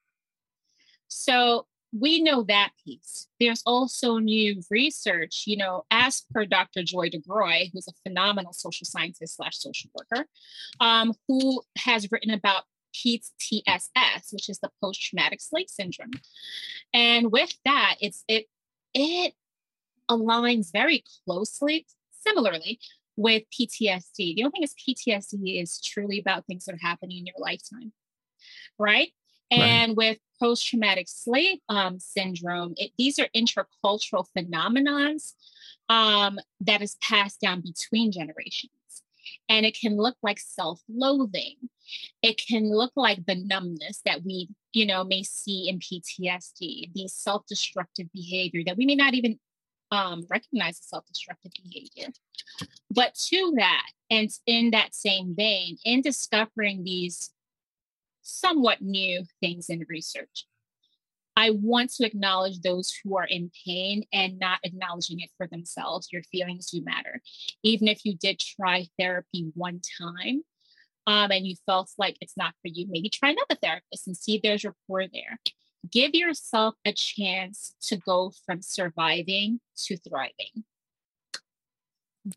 [1.07, 3.27] So we know that piece.
[3.39, 6.83] There's also new research, you know, as per Dr.
[6.83, 10.27] Joy DeGruy, who's a phenomenal social scientist slash social worker,
[10.79, 12.63] um, who has written about
[12.95, 16.11] PTSS, which is the post traumatic slave syndrome.
[16.93, 18.45] And with that, it's it
[18.93, 19.33] it
[20.09, 22.79] aligns very closely, similarly
[23.19, 24.35] with PTSD.
[24.35, 27.91] The only thing is PTSD is truly about things that are happening in your lifetime,
[28.77, 29.09] right?
[29.51, 29.97] And right.
[29.97, 35.33] with post traumatic slave um, syndrome, it, these are intercultural phenomenons
[35.89, 38.71] um, that is passed down between generations.
[39.49, 41.57] And it can look like self loathing.
[42.21, 47.13] It can look like the numbness that we, you know, may see in PTSD, these
[47.13, 49.39] self destructive behavior that we may not even
[49.91, 52.11] um, recognize as self destructive behavior.
[52.91, 57.31] But to that, and in that same vein, in discovering these
[58.21, 60.45] somewhat new things in research,
[61.35, 66.11] I want to acknowledge those who are in pain and not acknowledging it for themselves.
[66.11, 67.21] Your feelings do matter.
[67.63, 70.43] Even if you did try therapy one time
[71.07, 74.35] um, and you felt like it's not for you, maybe try another therapist and see
[74.35, 75.39] if there's rapport there.
[75.89, 80.65] Give yourself a chance to go from surviving to thriving.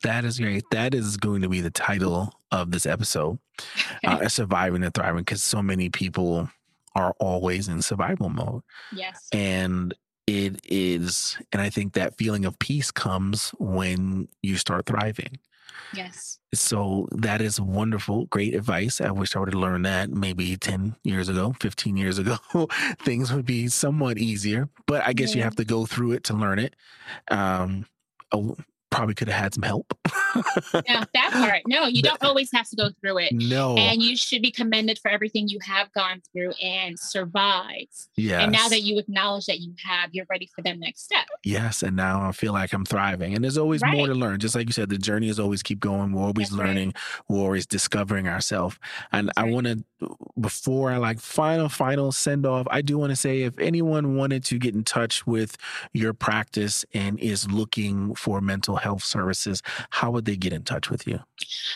[0.02, 0.64] That is great.
[0.70, 3.38] That is going to be the title of this episode
[4.04, 6.48] uh, Surviving and Thriving, because so many people
[6.94, 8.62] are always in survival mode.
[8.92, 9.28] Yes.
[9.32, 9.94] And
[10.26, 15.38] it is, and I think that feeling of peace comes when you start thriving.
[15.94, 16.38] Yes.
[16.54, 19.00] So that is wonderful, great advice.
[19.00, 22.36] I wish I would have learned that maybe 10 years ago, 15 years ago.
[23.02, 25.38] Things would be somewhat easier, but I guess yeah.
[25.38, 26.76] you have to go through it to learn it.
[27.30, 27.86] Um,
[28.92, 29.98] probably could have had some help.
[30.86, 31.62] yeah, that part.
[31.66, 33.32] No, you don't always have to go through it.
[33.32, 33.76] No.
[33.76, 38.08] And you should be commended for everything you have gone through and survived.
[38.16, 38.42] Yes.
[38.42, 41.26] And now that you acknowledge that you have, you're ready for the next step.
[41.44, 41.82] Yes.
[41.82, 43.34] And now I feel like I'm thriving.
[43.34, 43.96] And there's always right.
[43.96, 44.38] more to learn.
[44.38, 46.12] Just like you said, the journey is always keep going.
[46.12, 46.88] We're always That's learning.
[46.88, 47.22] Right.
[47.28, 48.78] We're always discovering ourselves.
[49.10, 49.52] And That's I right.
[49.52, 49.84] want to
[50.40, 54.44] before I like final, final send off, I do want to say if anyone wanted
[54.44, 55.56] to get in touch with
[55.92, 60.90] your practice and is looking for mental health services, how would they get in touch
[60.90, 61.20] with you?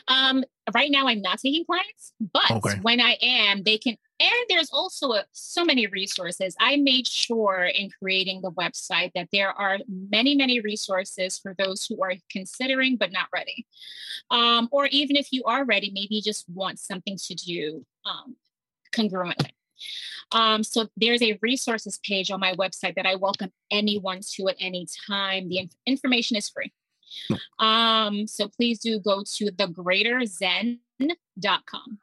[0.09, 0.45] Um,
[0.75, 2.79] right now, I'm not taking clients, but okay.
[2.83, 3.97] when I am, they can.
[4.19, 6.57] And there's also a, so many resources.
[6.59, 11.85] I made sure in creating the website that there are many, many resources for those
[11.85, 13.67] who are considering but not ready.
[14.31, 18.37] Um, or even if you are ready, maybe you just want something to do um,
[18.95, 19.51] congruently.
[20.33, 24.57] Um, so there's a resources page on my website that I welcome anyone to at
[24.59, 25.49] any time.
[25.49, 26.73] The inf- information is free.
[27.59, 31.99] Um, so please do go to thegreaterzen.com.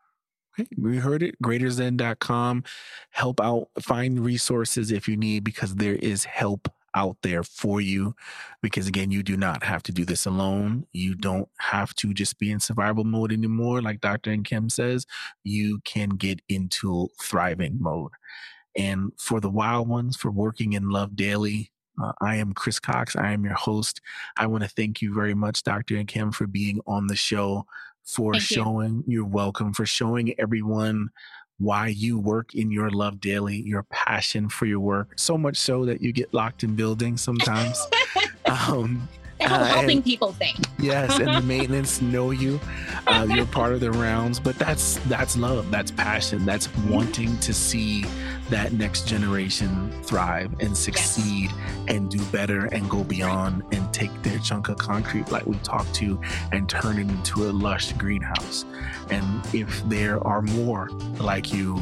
[0.59, 1.41] Okay, we heard it.
[1.41, 2.63] Greaterzen.com.
[3.09, 8.15] Help out, find resources if you need, because there is help out there for you.
[8.61, 10.85] Because again, you do not have to do this alone.
[10.93, 13.81] You don't have to just be in survival mode anymore.
[13.81, 14.31] Like Dr.
[14.31, 15.05] Nkem says,
[15.43, 18.11] you can get into thriving mode.
[18.75, 21.71] And for the wild ones, for working in love daily,
[22.01, 23.15] uh, I am Chris Cox.
[23.15, 24.01] I am your host.
[24.37, 25.95] I want to thank you very much, Dr.
[25.95, 27.65] Nkem, for being on the show,
[28.03, 29.15] for thank showing, you.
[29.15, 31.09] you're welcome, for showing everyone
[31.59, 35.85] why you work in your love daily, your passion for your work, so much so
[35.85, 37.85] that you get locked in buildings sometimes.
[38.45, 39.07] um,
[39.51, 40.57] uh, helping and, people think.
[40.79, 42.59] yes, and the maintenance know you.
[43.07, 47.53] Uh, you're part of the rounds, but that's that's love, that's passion, that's wanting to
[47.53, 48.05] see
[48.49, 51.85] that next generation thrive and succeed yes.
[51.87, 55.93] and do better and go beyond and take their chunk of concrete like we talked
[55.95, 56.19] to
[56.51, 58.65] and turn it into a lush greenhouse.
[59.09, 60.89] And if there are more
[61.19, 61.77] like you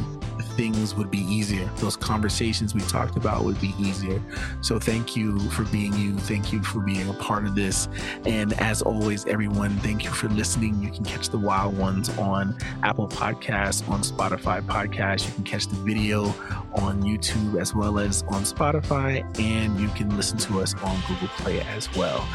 [0.52, 1.68] things would be easier.
[1.76, 4.22] Those conversations we talked about would be easier.
[4.60, 6.16] So thank you for being you.
[6.18, 7.88] Thank you for being a part of this.
[8.24, 10.82] And as always, everyone, thank you for listening.
[10.82, 15.26] You can catch the wild ones on Apple Podcasts, on Spotify Podcasts.
[15.26, 16.26] You can catch the video
[16.74, 21.28] on YouTube as well as on Spotify, and you can listen to us on Google
[21.28, 22.26] Play as well.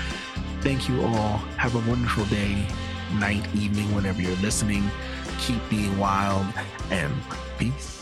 [0.62, 1.38] Thank you all.
[1.58, 2.68] Have a wonderful day,
[3.14, 4.90] night, evening, whenever you're listening.
[5.40, 6.46] Keep being wild
[6.90, 7.14] and
[7.58, 7.97] peace.